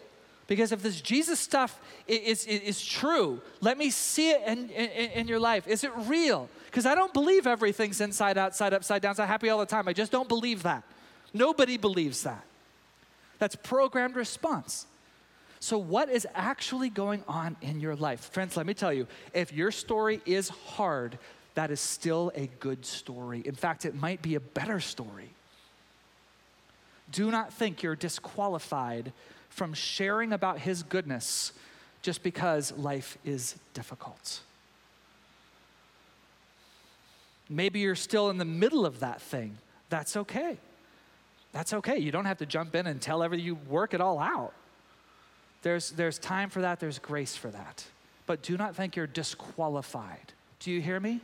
Because 0.47 0.71
if 0.71 0.83
this 0.83 0.99
Jesus 0.99 1.39
stuff 1.39 1.79
is, 2.07 2.45
is, 2.45 2.61
is 2.61 2.85
true, 2.85 3.41
let 3.61 3.77
me 3.77 3.89
see 3.89 4.31
it 4.31 4.41
in, 4.45 4.69
in, 4.69 5.11
in 5.11 5.27
your 5.27 5.39
life. 5.39 5.67
Is 5.67 5.83
it 5.83 5.91
real? 5.95 6.49
Because 6.65 6.85
I 6.85 6.93
don't 6.93 7.13
believe 7.13 7.47
everything's 7.47 8.01
inside, 8.01 8.37
outside, 8.37 8.73
upside 8.73 9.01
down, 9.01 9.15
so 9.15 9.23
happy 9.23 9.49
all 9.49 9.59
the 9.59 9.65
time. 9.65 9.87
I 9.87 9.93
just 9.93 10.11
don't 10.11 10.27
believe 10.27 10.63
that. 10.63 10.83
Nobody 11.33 11.77
believes 11.77 12.23
that. 12.23 12.43
That's 13.39 13.55
programmed 13.55 14.15
response. 14.15 14.85
So, 15.61 15.77
what 15.77 16.09
is 16.09 16.27
actually 16.33 16.89
going 16.89 17.23
on 17.27 17.55
in 17.61 17.79
your 17.79 17.95
life? 17.95 18.19
Friends, 18.31 18.57
let 18.57 18.65
me 18.65 18.73
tell 18.73 18.91
you 18.91 19.07
if 19.33 19.53
your 19.53 19.71
story 19.71 20.19
is 20.25 20.49
hard, 20.49 21.17
that 21.55 21.71
is 21.71 21.79
still 21.79 22.31
a 22.35 22.47
good 22.59 22.85
story. 22.85 23.41
In 23.45 23.55
fact, 23.55 23.85
it 23.85 23.95
might 23.95 24.21
be 24.21 24.35
a 24.35 24.39
better 24.39 24.79
story. 24.79 25.29
Do 27.11 27.29
not 27.29 27.51
think 27.51 27.83
you're 27.83 27.95
disqualified 27.95 29.11
from 29.49 29.73
sharing 29.73 30.31
about 30.31 30.59
His 30.59 30.83
goodness 30.83 31.51
just 32.01 32.23
because 32.23 32.71
life 32.77 33.17
is 33.25 33.55
difficult. 33.73 34.39
Maybe 37.49 37.81
you're 37.81 37.95
still 37.95 38.29
in 38.29 38.37
the 38.37 38.45
middle 38.45 38.85
of 38.85 39.01
that 39.01 39.21
thing. 39.21 39.57
That's 39.89 40.15
okay. 40.15 40.57
That's 41.51 41.73
okay. 41.73 41.97
You 41.97 42.11
don't 42.11 42.25
have 42.25 42.37
to 42.37 42.45
jump 42.45 42.75
in 42.75 42.87
and 42.87 43.01
tell 43.01 43.21
everything, 43.21 43.45
you 43.45 43.55
work 43.55 43.93
it 43.93 43.99
all 43.99 44.19
out. 44.19 44.53
There's, 45.63 45.91
there's 45.91 46.17
time 46.17 46.49
for 46.49 46.61
that, 46.61 46.79
there's 46.79 46.97
grace 46.97 47.35
for 47.35 47.49
that. 47.49 47.85
But 48.25 48.41
do 48.41 48.57
not 48.57 48.75
think 48.75 48.95
you're 48.95 49.05
disqualified. 49.05 50.33
Do 50.59 50.71
you 50.71 50.81
hear 50.81 50.99
me? 50.99 51.19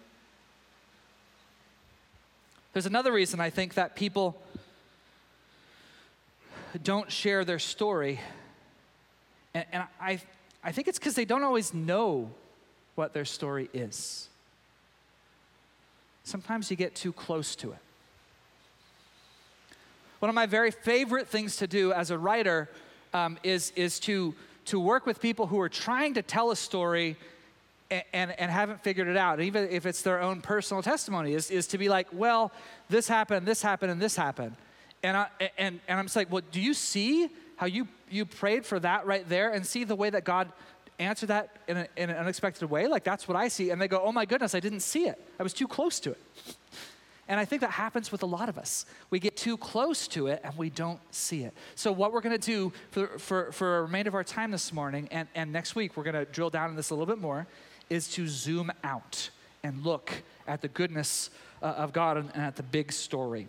There's 2.78 2.86
another 2.86 3.12
reason 3.12 3.40
I 3.40 3.50
think 3.50 3.74
that 3.74 3.96
people 3.96 4.40
don't 6.84 7.12
share 7.12 7.44
their 7.44 7.58
story. 7.58 8.20
And, 9.56 9.66
and 9.72 9.84
I, 10.00 10.22
I 10.64 10.72
think 10.74 10.88
it's 10.88 11.00
because 11.00 11.16
they 11.16 11.26
don't 11.26 11.42
always 11.42 11.74
know 11.74 12.30
what 12.94 13.16
their 13.16 13.26
story 13.26 13.68
is. 13.74 14.30
Sometimes 16.24 16.70
you 16.70 16.78
get 16.78 16.94
too 16.94 17.12
close 17.12 17.56
to 17.56 17.72
it. 17.72 17.80
One 20.20 20.30
of 20.30 20.36
my 20.36 20.46
very 20.46 20.70
favorite 20.70 21.28
things 21.28 21.58
to 21.58 21.66
do 21.66 21.94
as 21.94 22.12
a 22.12 22.18
writer 22.20 22.70
um, 23.12 23.40
is, 23.42 23.74
is 23.76 24.00
to, 24.02 24.36
to 24.66 24.80
work 24.80 25.08
with 25.08 25.20
people 25.20 25.48
who 25.48 25.60
are 25.62 25.70
trying 25.70 26.14
to 26.14 26.22
tell 26.22 26.52
a 26.52 26.56
story 26.56 27.18
and, 27.90 28.38
and, 28.38 28.52
haven't 28.52 28.84
figured 28.84 29.08
it 29.08 29.16
out, 29.16 29.40
even 29.40 29.70
if 29.70 29.86
it's 29.86 30.02
their 30.02 30.22
own 30.22 30.42
personal 30.42 30.84
testimony, 30.84 31.34
is, 31.34 31.50
is 31.50 31.68
to 31.68 31.78
be 31.78 31.90
like, 31.90 32.08
well, 32.12 32.52
this 32.90 33.08
happened, 33.08 33.46
this 33.46 33.62
happened, 33.62 33.92
and 33.92 34.02
this 34.02 34.16
happened. 34.16 34.56
And, 35.04 35.16
I, 35.16 35.28
and, 35.58 35.80
and 35.88 36.00
I'm 36.00 36.06
just 36.06 36.16
like, 36.16 36.32
well, 36.32 36.42
do 36.52 36.60
you 36.60 36.74
see 36.74 37.30
how 37.56 37.66
you, 37.66 37.88
you 38.10 38.26
prayed 38.26 38.66
for 38.66 38.80
that 38.80 39.06
right 39.06 39.28
there 39.30 39.54
and 39.54 39.66
see 39.66 39.84
the 39.84 39.96
way 39.96 40.10
that 40.10 40.24
God 40.24 40.52
answered 41.00 41.28
that 41.28 41.58
in, 41.68 41.78
a, 41.78 41.88
in 41.96 42.10
an 42.10 42.18
unexpected 42.18 42.70
way? 42.70 42.88
Like, 42.88 43.04
that's 43.04 43.28
what 43.28 43.38
I 43.38 43.48
see. 43.48 43.70
And 43.70 43.82
they 43.82 43.88
go, 43.88 44.02
oh 44.04 44.12
my 44.12 44.26
goodness, 44.26 44.54
I 44.56 44.60
didn't 44.60 44.82
see 44.82 45.08
it. 45.08 45.22
I 45.40 45.44
was 45.44 45.54
too 45.54 45.68
close 45.68 46.00
to 46.02 46.12
it. 46.12 46.20
And 47.30 47.40
I 47.40 47.46
think 47.46 47.62
that 47.62 47.72
happens 47.72 48.12
with 48.12 48.24
a 48.24 48.26
lot 48.26 48.48
of 48.48 48.58
us. 48.58 48.86
We 49.10 49.20
get 49.20 49.36
too 49.36 49.58
close 49.58 50.08
to 50.10 50.28
it 50.28 50.40
and 50.44 50.58
we 50.58 50.70
don't 50.70 51.00
see 51.14 51.44
it. 51.44 51.54
So, 51.76 51.92
what 51.92 52.14
we're 52.14 52.22
going 52.22 52.40
to 52.40 52.46
do 52.46 52.72
for, 52.92 53.08
for, 53.20 53.52
for 53.52 53.80
a 53.80 53.82
remainder 53.82 54.08
of 54.08 54.16
our 54.16 54.24
time 54.24 54.50
this 54.50 54.72
morning 54.72 55.10
and, 55.12 55.28
and 55.36 55.52
next 55.52 55.76
week, 55.76 55.98
we're 55.98 56.04
going 56.04 56.16
to 56.16 56.26
drill 56.26 56.50
down 56.50 56.70
in 56.70 56.78
this 56.78 56.90
a 56.90 56.96
little 56.96 57.06
bit 57.06 57.22
more, 57.22 57.46
is 57.90 58.08
to 58.10 58.28
zoom 58.28 58.72
out 58.84 59.30
and 59.64 59.84
look 59.84 60.12
at 60.48 60.62
the 60.62 60.68
goodness 60.68 61.30
uh, 61.62 61.66
of 61.66 61.94
God 61.94 62.18
and, 62.18 62.30
and, 62.34 62.44
at 62.44 62.56
the 62.56 62.64
big 62.64 62.92
story. 62.92 63.48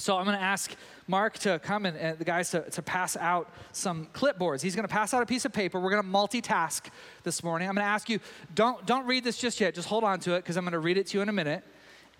So 0.00 0.16
I'm 0.16 0.24
going 0.24 0.36
to 0.36 0.42
ask 0.42 0.74
Mark 1.08 1.38
to 1.40 1.58
come 1.58 1.84
and, 1.84 2.18
the 2.18 2.24
guys 2.24 2.50
to, 2.52 2.60
to 2.70 2.82
pass 2.82 3.16
out 3.16 3.50
some 3.72 4.06
clipboards. 4.12 4.62
He's 4.62 4.76
going 4.76 4.86
to 4.86 4.92
pass 4.92 5.12
out 5.12 5.22
a 5.22 5.26
piece 5.26 5.44
of 5.44 5.52
paper. 5.52 5.80
We're 5.80 5.90
going 5.90 6.02
to 6.02 6.08
multitask 6.08 6.82
this 7.24 7.42
morning. 7.42 7.68
I'm 7.68 7.74
going 7.74 7.84
to 7.84 7.90
ask 7.90 8.08
you, 8.08 8.20
don't, 8.54 8.84
don't 8.86 9.06
read 9.06 9.24
this 9.24 9.38
just 9.38 9.60
yet. 9.60 9.74
Just 9.74 9.88
hold 9.88 10.04
on 10.04 10.20
to 10.20 10.34
it 10.34 10.38
because 10.38 10.56
I'm 10.56 10.64
going 10.64 10.72
to 10.72 10.78
read 10.78 10.98
it 10.98 11.08
to 11.08 11.18
you 11.18 11.22
in 11.22 11.28
a 11.28 11.32
minute. 11.32 11.64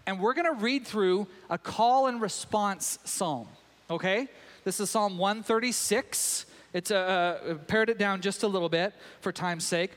and 0.07 0.19
we're 0.19 0.35
going 0.35 0.53
to 0.53 0.61
read 0.61 0.87
through 0.87 1.29
a 1.51 1.59
call 1.59 2.07
and 2.07 2.21
response 2.21 2.99
psalm, 3.05 3.47
okay? 3.91 4.27
This 4.65 4.81
is 4.81 4.91
Psalm 4.91 5.19
136. 5.19 6.47
It's 6.73 6.91
a, 6.91 6.97
uh, 6.97 7.55
pared 7.67 7.91
it 7.91 7.99
down 7.99 8.21
just 8.21 8.43
a 8.43 8.49
little 8.49 8.69
bit 8.69 8.93
for 9.21 9.33
time's 9.33 9.65
sake. 9.65 9.93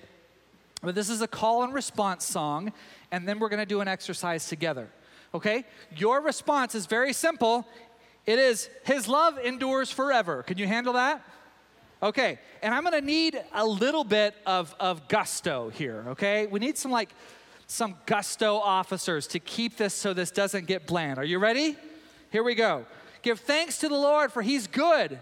But 0.81 0.95
this 0.95 1.09
is 1.09 1.21
a 1.21 1.27
call 1.27 1.63
and 1.63 1.73
response 1.73 2.25
song, 2.25 2.73
and 3.11 3.27
then 3.27 3.39
we're 3.39 3.49
going 3.49 3.59
to 3.59 3.65
do 3.65 3.81
an 3.81 3.87
exercise 3.87 4.47
together. 4.47 4.89
Okay? 5.33 5.65
Your 5.95 6.21
response 6.21 6.75
is 6.75 6.85
very 6.85 7.13
simple. 7.13 7.67
It 8.25 8.39
is, 8.39 8.69
His 8.83 9.07
love 9.07 9.37
endures 9.37 9.91
forever. 9.91 10.43
Can 10.43 10.57
you 10.57 10.67
handle 10.67 10.93
that? 10.93 11.23
Okay, 12.03 12.39
and 12.63 12.73
I'm 12.73 12.83
gonna 12.83 12.99
need 12.99 13.39
a 13.53 13.63
little 13.63 14.03
bit 14.03 14.33
of, 14.47 14.73
of 14.79 15.07
gusto 15.07 15.69
here, 15.69 16.03
okay? 16.09 16.47
We 16.47 16.59
need 16.59 16.75
some 16.75 16.89
like 16.89 17.09
some 17.67 17.95
gusto 18.07 18.55
officers 18.55 19.27
to 19.27 19.39
keep 19.39 19.77
this 19.77 19.93
so 19.93 20.13
this 20.13 20.31
doesn't 20.31 20.65
get 20.65 20.87
bland. 20.87 21.19
Are 21.19 21.23
you 21.23 21.37
ready? 21.37 21.77
Here 22.31 22.43
we 22.43 22.55
go. 22.55 22.85
Give 23.21 23.39
thanks 23.39 23.77
to 23.79 23.87
the 23.87 23.95
Lord, 23.95 24.31
for 24.31 24.41
he's 24.41 24.65
good. 24.65 25.19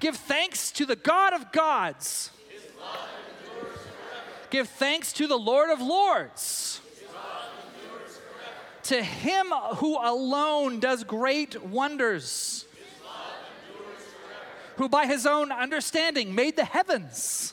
Give 0.00 0.16
thanks 0.16 0.72
to 0.72 0.86
the 0.86 0.96
God 0.96 1.34
of 1.34 1.52
gods. 1.52 2.30
Give 4.50 4.68
thanks 4.68 5.12
to 5.14 5.26
the 5.26 5.38
Lord 5.38 5.70
of 5.70 5.80
lords. 5.80 6.80
To 8.84 9.02
him 9.02 9.48
who 9.76 9.98
alone 9.98 10.78
does 10.78 11.02
great 11.02 11.60
wonders 11.62 12.66
who 14.76 14.88
by 14.88 15.06
his 15.06 15.26
own 15.26 15.50
understanding 15.50 16.34
made 16.34 16.56
the 16.56 16.64
heavens, 16.64 17.52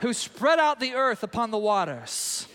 who 0.00 0.12
spread 0.12 0.58
out 0.58 0.80
the 0.80 0.94
earth 0.94 1.22
upon 1.22 1.50
the 1.50 1.58
waters, 1.58 2.46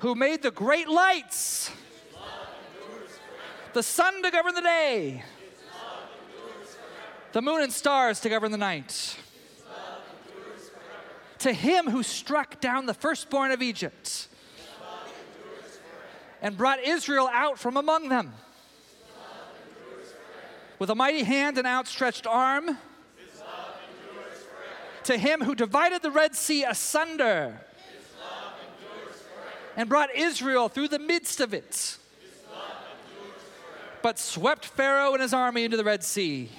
who 0.00 0.14
made 0.14 0.42
the 0.42 0.50
great 0.50 0.88
lights, 0.88 1.70
the 3.72 3.82
sun 3.82 4.22
to 4.22 4.30
govern 4.30 4.54
the 4.54 4.60
day, 4.60 5.24
the 7.32 7.42
moon 7.42 7.62
and 7.62 7.72
stars 7.72 8.20
to 8.20 8.28
govern 8.28 8.52
the 8.52 8.58
night. 8.58 9.16
To 11.40 11.52
him 11.52 11.90
who 11.90 12.02
struck 12.02 12.60
down 12.60 12.86
the 12.86 12.94
firstborn 12.94 13.50
of 13.50 13.62
Egypt 13.62 14.28
and 16.40 16.56
brought 16.56 16.80
Israel 16.84 17.28
out 17.32 17.58
from 17.58 17.76
among 17.76 18.08
them 18.08 18.32
with 20.78 20.90
a 20.90 20.94
mighty 20.94 21.22
hand 21.22 21.58
and 21.58 21.66
outstretched 21.66 22.26
arm. 22.26 22.76
To 25.04 25.16
him 25.18 25.40
who 25.40 25.54
divided 25.54 26.02
the 26.02 26.10
Red 26.10 26.36
Sea 26.36 26.64
asunder 26.64 27.60
and 29.76 29.88
brought 29.88 30.14
Israel 30.14 30.68
through 30.68 30.88
the 30.88 30.98
midst 30.98 31.40
of 31.40 31.54
it, 31.54 31.98
but 34.00 34.18
swept 34.18 34.66
Pharaoh 34.66 35.12
and 35.12 35.22
his 35.22 35.34
army 35.34 35.64
into 35.64 35.76
the 35.76 35.84
Red 35.84 36.04
Sea. 36.04 36.50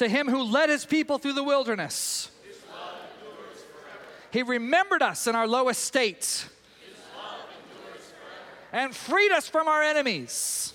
To 0.00 0.08
him 0.08 0.28
who 0.28 0.44
led 0.44 0.70
his 0.70 0.86
people 0.86 1.18
through 1.18 1.34
the 1.34 1.44
wilderness, 1.44 2.30
he 4.30 4.42
remembered 4.42 5.02
us 5.02 5.26
in 5.26 5.34
our 5.34 5.46
low 5.46 5.68
estate 5.68 6.48
and 8.72 8.96
freed 8.96 9.30
us 9.30 9.46
from 9.46 9.68
our 9.68 9.82
enemies. 9.82 10.72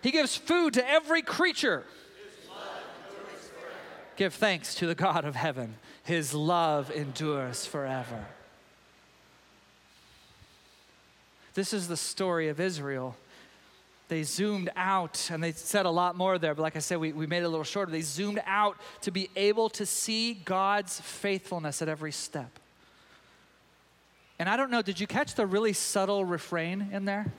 He 0.00 0.12
gives 0.12 0.36
food 0.36 0.74
to 0.74 0.88
every 0.88 1.22
creature. 1.22 1.82
Give 4.14 4.32
thanks 4.32 4.76
to 4.76 4.86
the 4.86 4.94
God 4.94 5.24
of 5.24 5.34
heaven. 5.34 5.74
His 6.04 6.32
love 6.32 6.88
endures 6.88 7.66
forever. 7.66 8.26
This 11.54 11.72
is 11.72 11.88
the 11.88 11.96
story 11.96 12.48
of 12.48 12.60
Israel. 12.60 13.16
They 14.08 14.22
zoomed 14.22 14.70
out 14.74 15.28
and 15.30 15.42
they 15.42 15.52
said 15.52 15.84
a 15.84 15.90
lot 15.90 16.16
more 16.16 16.38
there, 16.38 16.54
but 16.54 16.62
like 16.62 16.76
I 16.76 16.78
said, 16.78 16.98
we, 16.98 17.12
we 17.12 17.26
made 17.26 17.42
it 17.42 17.44
a 17.44 17.48
little 17.48 17.64
shorter. 17.64 17.92
They 17.92 18.00
zoomed 18.00 18.40
out 18.46 18.78
to 19.02 19.10
be 19.10 19.28
able 19.36 19.68
to 19.70 19.84
see 19.84 20.32
God's 20.32 20.98
faithfulness 21.00 21.82
at 21.82 21.88
every 21.88 22.12
step. 22.12 22.58
And 24.38 24.48
I 24.48 24.56
don't 24.56 24.70
know, 24.70 24.80
did 24.80 24.98
you 24.98 25.06
catch 25.06 25.34
the 25.34 25.46
really 25.46 25.74
subtle 25.74 26.24
refrain 26.24 26.88
in 26.90 27.04
there? 27.04 27.30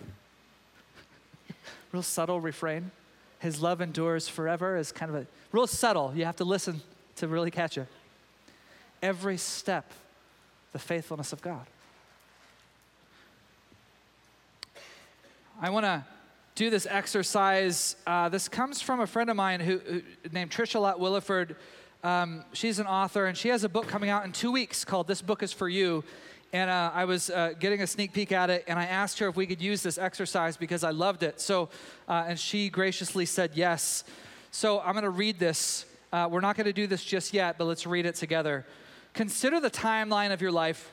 real 1.92 2.04
subtle 2.04 2.40
refrain. 2.40 2.92
His 3.40 3.62
love 3.62 3.82
endures 3.82 4.28
forever 4.28 4.78
is 4.78 4.92
kind 4.92 5.10
of 5.10 5.24
a 5.24 5.28
real 5.52 5.66
subtle. 5.66 6.14
You 6.14 6.26
have 6.26 6.36
to 6.36 6.44
listen 6.44 6.82
to 7.16 7.28
really 7.28 7.52
catch 7.52 7.80
it. 7.80 7.88
Every 9.02 9.38
step, 9.38 9.92
the 10.72 10.80
faithfulness 10.80 11.34
of 11.34 11.42
God. 11.42 11.66
I 15.62 15.72
want 15.72 15.86
to 15.86 16.04
do 16.60 16.70
this 16.70 16.86
exercise. 16.90 17.96
Uh, 18.06 18.28
this 18.28 18.50
comes 18.50 18.82
from 18.82 19.00
a 19.00 19.08
friend 19.08 19.30
of 19.30 19.38
mine 19.38 19.62
who, 19.62 19.78
who 19.78 20.02
named 20.34 20.52
Tricia 20.52 20.82
Lott 20.82 21.00
Williford. 21.00 21.56
Um, 22.04 22.44
she's 22.52 22.80
an 22.80 22.86
author, 22.86 23.28
and 23.28 23.38
she 23.38 23.48
has 23.48 23.64
a 23.64 23.70
book 23.70 23.88
coming 23.88 24.10
out 24.10 24.26
in 24.26 24.34
two 24.34 24.52
weeks 24.52 24.84
called 24.84 25.08
"This 25.08 25.22
Book 25.22 25.42
Is 25.42 25.54
for 25.54 25.70
You." 25.70 26.04
and 26.52 26.70
uh, 26.70 26.92
I 26.94 27.06
was 27.06 27.30
uh, 27.30 27.54
getting 27.60 27.82
a 27.82 27.88
sneak 27.88 28.12
peek 28.12 28.34
at 28.34 28.50
it, 28.50 28.66
and 28.68 28.78
I 28.78 28.86
asked 28.86 29.20
her 29.20 29.30
if 29.30 29.38
we 29.38 29.46
could 29.48 29.62
use 29.62 29.84
this 29.84 29.98
exercise 29.98 30.58
because 30.58 30.84
I 30.84 30.90
loved 30.90 31.24
it. 31.24 31.40
So, 31.40 31.70
uh, 32.10 32.26
and 32.28 32.38
she 32.38 32.70
graciously 32.70 33.26
said 33.26 33.52
yes. 33.54 34.04
So 34.52 34.82
I'm 34.82 34.94
going 34.94 35.04
to 35.04 35.12
read 35.12 35.40
this. 35.40 35.86
Uh, 36.12 36.28
we're 36.30 36.42
not 36.42 36.58
going 36.58 36.66
to 36.66 36.74
do 36.74 36.88
this 36.88 37.06
just 37.06 37.34
yet, 37.34 37.58
but 37.58 37.66
let's 37.66 37.86
read 37.86 38.06
it 38.06 38.16
together. 38.16 38.66
Consider 39.14 39.62
the 39.62 39.72
timeline 39.72 40.34
of 40.34 40.42
your 40.42 40.52
life. 40.52 40.92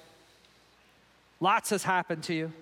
Lots 1.40 1.70
has 1.70 1.82
happened 1.82 2.22
to 2.24 2.34
you. 2.34 2.52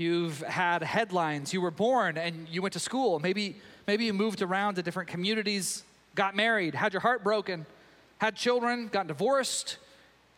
You've 0.00 0.40
had 0.40 0.82
headlines. 0.82 1.52
You 1.52 1.60
were 1.60 1.70
born 1.70 2.16
and 2.16 2.48
you 2.48 2.62
went 2.62 2.72
to 2.72 2.80
school. 2.80 3.18
Maybe, 3.18 3.56
maybe 3.86 4.06
you 4.06 4.14
moved 4.14 4.40
around 4.40 4.76
to 4.76 4.82
different 4.82 5.10
communities, 5.10 5.82
got 6.14 6.34
married, 6.34 6.74
had 6.74 6.94
your 6.94 7.00
heart 7.00 7.22
broken, 7.22 7.66
had 8.18 8.34
children, 8.34 8.88
got 8.88 9.06
divorced 9.06 9.76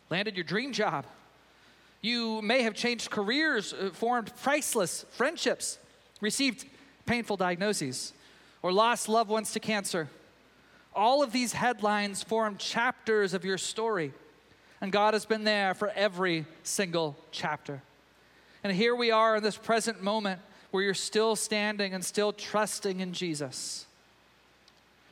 landed 0.09 0.35
your 0.35 0.43
dream 0.43 0.71
job. 0.71 1.05
You 2.01 2.41
may 2.41 2.61
have 2.63 2.75
changed 2.75 3.09
careers, 3.09 3.73
uh, 3.73 3.89
formed 3.93 4.31
priceless 4.43 5.05
friendships, 5.09 5.79
received 6.21 6.65
painful 7.07 7.37
diagnoses, 7.37 8.13
or 8.61 8.71
lost 8.71 9.09
loved 9.09 9.31
ones 9.31 9.53
to 9.53 9.59
cancer. 9.59 10.07
All 10.93 11.23
of 11.23 11.31
these 11.31 11.53
headlines 11.53 12.21
form 12.21 12.57
chapters 12.57 13.33
of 13.33 13.43
your 13.43 13.57
story, 13.57 14.13
and 14.81 14.91
God 14.91 15.15
has 15.15 15.25
been 15.25 15.45
there 15.45 15.73
for 15.73 15.89
every 15.95 16.45
single 16.61 17.15
chapter. 17.31 17.81
And 18.63 18.71
here 18.71 18.95
we 18.95 19.11
are 19.11 19.35
in 19.35 19.43
this 19.43 19.57
present 19.57 20.01
moment 20.01 20.39
where 20.71 20.83
you're 20.83 20.93
still 20.93 21.35
standing 21.35 21.93
and 21.93 22.03
still 22.03 22.31
trusting 22.31 23.01
in 23.01 23.13
Jesus. 23.13 23.85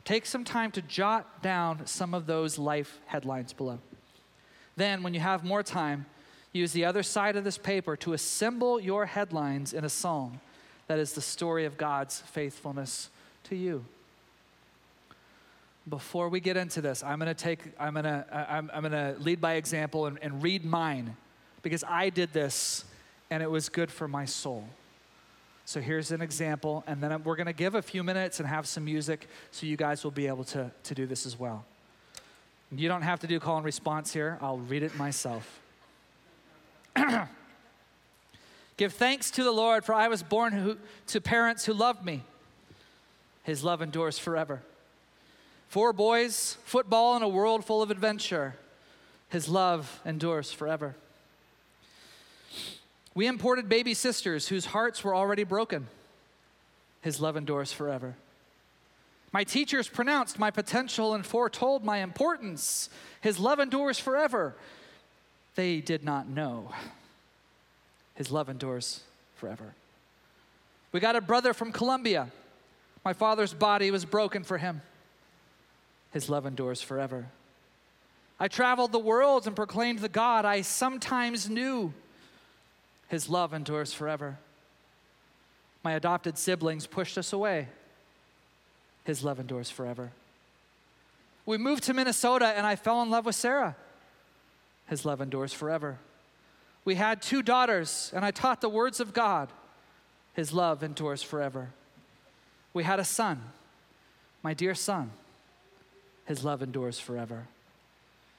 Take 0.04 0.26
some 0.26 0.42
time 0.42 0.72
to 0.72 0.82
jot 0.82 1.42
down 1.42 1.86
some 1.86 2.14
of 2.14 2.26
those 2.26 2.58
life 2.58 2.98
headlines 3.06 3.52
below. 3.52 3.78
Then, 4.76 5.02
when 5.02 5.12
you 5.12 5.20
have 5.20 5.44
more 5.44 5.62
time, 5.62 6.06
use 6.52 6.72
the 6.72 6.84
other 6.84 7.02
side 7.02 7.36
of 7.36 7.44
this 7.44 7.58
paper 7.58 7.94
to 7.96 8.14
assemble 8.14 8.80
your 8.80 9.06
headlines 9.06 9.72
in 9.72 9.84
a 9.84 9.88
psalm 9.88 10.40
that 10.88 10.98
is 10.98 11.12
the 11.12 11.20
story 11.20 11.66
of 11.66 11.76
God's 11.76 12.20
faithfulness 12.20 13.10
to 13.44 13.54
you. 13.54 13.84
Before 15.88 16.28
we 16.28 16.40
get 16.40 16.56
into 16.56 16.80
this, 16.80 17.02
I'm 17.02 17.18
going 17.18 17.28
to 17.28 17.34
take, 17.34 17.60
I'm 17.78 17.92
going 17.94 18.04
to, 18.04 18.24
I'm, 18.32 18.70
I'm 18.72 18.82
going 18.82 18.92
to 18.92 19.20
lead 19.20 19.40
by 19.40 19.54
example 19.54 20.06
and, 20.06 20.18
and 20.22 20.42
read 20.42 20.64
mine 20.64 21.16
because 21.62 21.84
I 21.86 22.08
did 22.10 22.32
this 22.32 22.84
and 23.32 23.42
it 23.42 23.50
was 23.50 23.70
good 23.70 23.90
for 23.90 24.06
my 24.06 24.26
soul. 24.26 24.68
So 25.64 25.80
here's 25.80 26.12
an 26.12 26.20
example, 26.20 26.84
and 26.86 27.02
then 27.02 27.24
we're 27.24 27.36
going 27.36 27.46
to 27.46 27.54
give 27.54 27.74
a 27.74 27.80
few 27.80 28.02
minutes 28.02 28.40
and 28.40 28.48
have 28.48 28.66
some 28.66 28.84
music 28.84 29.26
so 29.52 29.64
you 29.64 29.78
guys 29.78 30.04
will 30.04 30.10
be 30.10 30.26
able 30.26 30.44
to, 30.44 30.70
to 30.84 30.94
do 30.94 31.06
this 31.06 31.24
as 31.24 31.38
well. 31.38 31.64
You 32.70 32.88
don't 32.88 33.02
have 33.02 33.20
to 33.20 33.26
do 33.26 33.40
call 33.40 33.56
and 33.56 33.64
response 33.64 34.12
here, 34.12 34.36
I'll 34.42 34.58
read 34.58 34.82
it 34.82 34.94
myself. 34.96 35.60
Give 38.76 38.92
thanks 38.92 39.30
to 39.32 39.44
the 39.44 39.52
Lord, 39.52 39.84
for 39.84 39.94
I 39.94 40.08
was 40.08 40.22
born 40.22 40.52
who, 40.52 40.76
to 41.06 41.20
parents 41.20 41.64
who 41.64 41.72
loved 41.72 42.04
me. 42.04 42.24
His 43.44 43.64
love 43.64 43.80
endures 43.80 44.18
forever. 44.18 44.60
Four 45.68 45.94
boys, 45.94 46.58
football, 46.64 47.14
and 47.14 47.24
a 47.24 47.28
world 47.28 47.64
full 47.64 47.80
of 47.80 47.90
adventure. 47.90 48.56
His 49.30 49.48
love 49.48 50.00
endures 50.04 50.52
forever. 50.52 50.96
We 53.14 53.26
imported 53.26 53.68
baby 53.68 53.94
sisters 53.94 54.48
whose 54.48 54.66
hearts 54.66 55.04
were 55.04 55.14
already 55.14 55.44
broken. 55.44 55.86
His 57.02 57.20
love 57.20 57.36
endures 57.36 57.72
forever. 57.72 58.14
My 59.32 59.44
teachers 59.44 59.88
pronounced 59.88 60.38
my 60.38 60.50
potential 60.50 61.14
and 61.14 61.24
foretold 61.24 61.84
my 61.84 61.98
importance. 61.98 62.90
His 63.20 63.38
love 63.38 63.60
endures 63.60 63.98
forever. 63.98 64.54
They 65.54 65.80
did 65.80 66.04
not 66.04 66.28
know. 66.28 66.72
His 68.14 68.30
love 68.30 68.48
endures 68.48 69.00
forever. 69.36 69.74
We 70.92 71.00
got 71.00 71.16
a 71.16 71.20
brother 71.20 71.54
from 71.54 71.72
Colombia. 71.72 72.30
My 73.04 73.14
father's 73.14 73.54
body 73.54 73.90
was 73.90 74.04
broken 74.04 74.44
for 74.44 74.58
him. 74.58 74.82
His 76.12 76.28
love 76.28 76.44
endures 76.44 76.82
forever. 76.82 77.26
I 78.38 78.48
traveled 78.48 78.92
the 78.92 78.98
world 78.98 79.46
and 79.46 79.56
proclaimed 79.56 80.00
the 80.00 80.08
God 80.08 80.44
I 80.44 80.60
sometimes 80.60 81.48
knew. 81.48 81.94
His 83.12 83.28
love 83.28 83.52
endures 83.52 83.92
forever. 83.92 84.38
My 85.84 85.92
adopted 85.92 86.38
siblings 86.38 86.86
pushed 86.86 87.18
us 87.18 87.34
away. 87.34 87.68
His 89.04 89.22
love 89.22 89.38
endures 89.38 89.68
forever. 89.68 90.12
We 91.44 91.58
moved 91.58 91.82
to 91.82 91.92
Minnesota 91.92 92.46
and 92.46 92.66
I 92.66 92.74
fell 92.74 93.02
in 93.02 93.10
love 93.10 93.26
with 93.26 93.34
Sarah. 93.34 93.76
His 94.86 95.04
love 95.04 95.20
endures 95.20 95.52
forever. 95.52 95.98
We 96.86 96.94
had 96.94 97.20
two 97.20 97.42
daughters 97.42 98.10
and 98.14 98.24
I 98.24 98.30
taught 98.30 98.62
the 98.62 98.70
words 98.70 98.98
of 98.98 99.12
God. 99.12 99.50
His 100.32 100.54
love 100.54 100.82
endures 100.82 101.22
forever. 101.22 101.68
We 102.72 102.82
had 102.82 102.98
a 102.98 103.04
son, 103.04 103.42
my 104.42 104.54
dear 104.54 104.74
son. 104.74 105.10
His 106.24 106.46
love 106.46 106.62
endures 106.62 106.98
forever. 106.98 107.46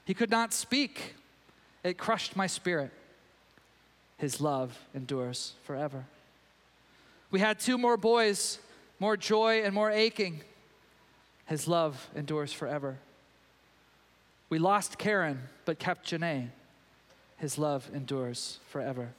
He 0.03 0.15
could 0.15 0.31
not 0.31 0.51
speak, 0.51 1.13
it 1.83 1.99
crushed 1.99 2.35
my 2.35 2.47
spirit. 2.47 2.89
His 4.17 4.39
love 4.39 4.77
endures 4.93 5.53
forever. 5.63 6.05
We 7.31 7.39
had 7.39 7.59
two 7.59 7.77
more 7.77 7.97
boys, 7.97 8.59
more 8.99 9.17
joy 9.17 9.63
and 9.63 9.73
more 9.73 9.89
aching. 9.89 10.41
His 11.45 11.67
love 11.67 12.09
endures 12.15 12.53
forever. 12.53 12.97
We 14.49 14.59
lost 14.59 14.97
Karen, 14.97 15.39
but 15.65 15.79
kept 15.79 16.11
Janae. 16.11 16.49
His 17.37 17.57
love 17.57 17.89
endures 17.93 18.59
forever. 18.69 19.09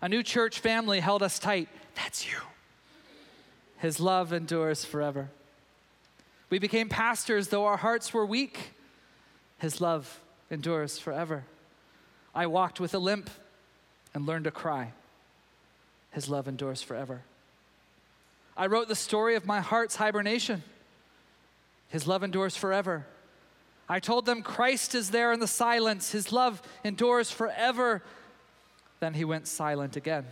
A 0.00 0.08
new 0.08 0.22
church 0.22 0.60
family 0.60 1.00
held 1.00 1.22
us 1.22 1.38
tight. 1.38 1.68
That's 1.96 2.30
you. 2.30 2.38
His 3.78 4.00
love 4.00 4.32
endures 4.32 4.84
forever. 4.84 5.28
We 6.50 6.58
became 6.58 6.88
pastors 6.88 7.48
though 7.48 7.66
our 7.66 7.76
hearts 7.76 8.14
were 8.14 8.24
weak. 8.24 8.72
His 9.58 9.80
love 9.80 10.20
endures 10.50 10.98
forever. 10.98 11.44
I 12.34 12.46
walked 12.46 12.80
with 12.80 12.94
a 12.94 12.98
limp 12.98 13.30
and 14.14 14.26
learned 14.26 14.44
to 14.44 14.50
cry. 14.50 14.92
His 16.10 16.28
love 16.28 16.48
endures 16.48 16.82
forever. 16.82 17.22
I 18.56 18.66
wrote 18.66 18.88
the 18.88 18.96
story 18.96 19.36
of 19.36 19.46
my 19.46 19.60
heart's 19.60 19.96
hibernation. 19.96 20.62
His 21.88 22.06
love 22.06 22.22
endures 22.22 22.56
forever. 22.56 23.06
I 23.88 24.00
told 24.00 24.26
them 24.26 24.42
Christ 24.42 24.94
is 24.94 25.10
there 25.10 25.32
in 25.32 25.40
the 25.40 25.46
silence. 25.46 26.12
His 26.12 26.32
love 26.32 26.60
endures 26.84 27.30
forever. 27.30 28.02
Then 29.00 29.14
he 29.14 29.24
went 29.24 29.46
silent 29.46 29.96
again. 29.96 30.26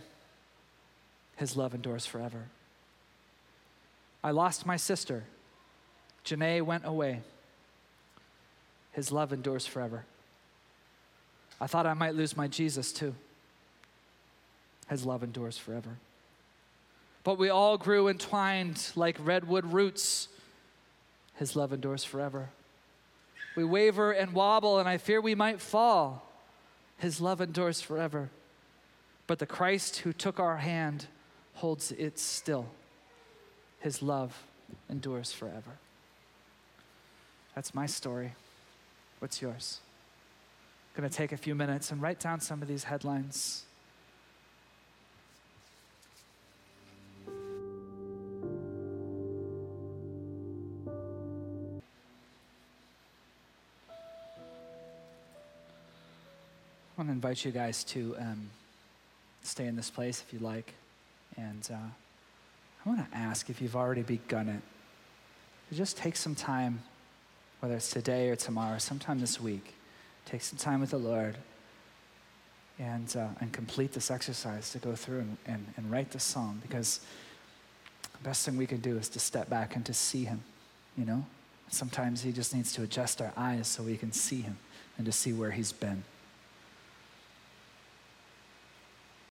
His 1.37 1.55
love 1.55 1.73
endures 1.73 2.05
forever. 2.05 2.45
I 4.23 4.31
lost 4.31 4.65
my 4.65 4.77
sister. 4.77 5.23
Janae 6.25 6.61
went 6.61 6.85
away. 6.85 7.21
His 8.91 9.11
love 9.11 9.31
endures 9.31 9.65
forever. 9.65 10.05
I 11.59 11.67
thought 11.67 11.85
I 11.85 11.93
might 11.93 12.15
lose 12.15 12.37
my 12.37 12.47
Jesus 12.47 12.91
too. 12.91 13.15
His 14.89 15.05
love 15.05 15.23
endures 15.23 15.57
forever. 15.57 15.97
But 17.23 17.37
we 17.37 17.49
all 17.49 17.77
grew 17.77 18.07
entwined 18.07 18.91
like 18.95 19.17
redwood 19.19 19.73
roots. 19.73 20.29
His 21.35 21.55
love 21.55 21.73
endures 21.73 22.03
forever. 22.03 22.49
We 23.55 23.63
waver 23.63 24.11
and 24.11 24.33
wobble, 24.33 24.79
and 24.79 24.87
I 24.87 24.97
fear 24.97 25.19
we 25.19 25.35
might 25.35 25.59
fall. 25.59 26.23
His 26.99 27.19
love 27.19 27.41
endures 27.41 27.81
forever. 27.81 28.29
But 29.25 29.39
the 29.39 29.45
Christ 29.45 29.97
who 29.97 30.13
took 30.13 30.39
our 30.39 30.57
hand 30.57 31.07
holds 31.55 31.91
it 31.91 32.17
still. 32.19 32.67
His 33.79 34.01
love 34.01 34.43
endures 34.89 35.33
forever. 35.33 35.79
That's 37.55 37.73
my 37.73 37.87
story. 37.87 38.33
What's 39.19 39.41
yours? 39.41 39.79
Going 40.97 41.07
to 41.07 41.15
take 41.15 41.31
a 41.31 41.37
few 41.37 41.53
minutes 41.53 41.91
and 41.91 42.01
write 42.01 42.19
down 42.19 42.39
some 42.39 42.63
of 42.63 42.67
these 42.67 42.83
headlines. 42.83 43.65
I 47.27 47.31
want 56.97 57.09
to 57.09 57.11
invite 57.11 57.45
you 57.45 57.51
guys 57.51 57.83
to 57.83 58.15
um, 58.17 58.49
stay 59.43 59.67
in 59.67 59.75
this 59.75 59.91
place 59.91 60.23
if 60.27 60.33
you 60.33 60.39
like. 60.39 60.73
And 61.37 61.69
uh, 61.71 61.75
I 61.75 62.89
want 62.89 63.07
to 63.07 63.15
ask 63.15 63.51
if 63.51 63.61
you've 63.61 63.75
already 63.75 64.01
begun 64.01 64.49
it, 64.49 64.63
just 65.75 65.95
take 65.95 66.15
some 66.15 66.33
time, 66.33 66.81
whether 67.59 67.75
it's 67.75 67.91
today 67.91 68.29
or 68.29 68.35
tomorrow, 68.35 68.79
sometime 68.79 69.19
this 69.19 69.39
week, 69.39 69.75
take 70.27 70.41
some 70.41 70.59
time 70.59 70.81
with 70.81 70.91
the 70.91 70.97
Lord 70.97 71.37
and, 72.79 73.15
uh, 73.15 73.27
and 73.39 73.51
complete 73.53 73.93
this 73.93 74.11
exercise 74.11 74.71
to 74.71 74.77
go 74.77 74.93
through 74.93 75.19
and, 75.19 75.37
and, 75.45 75.65
and 75.77 75.89
write 75.91 76.11
the 76.11 76.19
psalm 76.19 76.59
because 76.61 76.99
the 78.01 78.23
best 78.23 78.45
thing 78.45 78.57
we 78.57 78.67
can 78.67 78.81
do 78.81 78.97
is 78.97 79.07
to 79.09 79.19
step 79.19 79.49
back 79.49 79.75
and 79.75 79.85
to 79.85 79.93
see 79.93 80.25
Him, 80.25 80.41
you 80.97 81.05
know? 81.05 81.25
Sometimes 81.69 82.21
He 82.21 82.31
just 82.31 82.53
needs 82.53 82.73
to 82.73 82.83
adjust 82.83 83.21
our 83.21 83.31
eyes 83.37 83.67
so 83.67 83.83
we 83.83 83.97
can 83.97 84.11
see 84.11 84.41
Him 84.41 84.57
and 84.97 85.05
to 85.05 85.11
see 85.11 85.31
where 85.31 85.51
He's 85.51 85.71
been. 85.71 86.03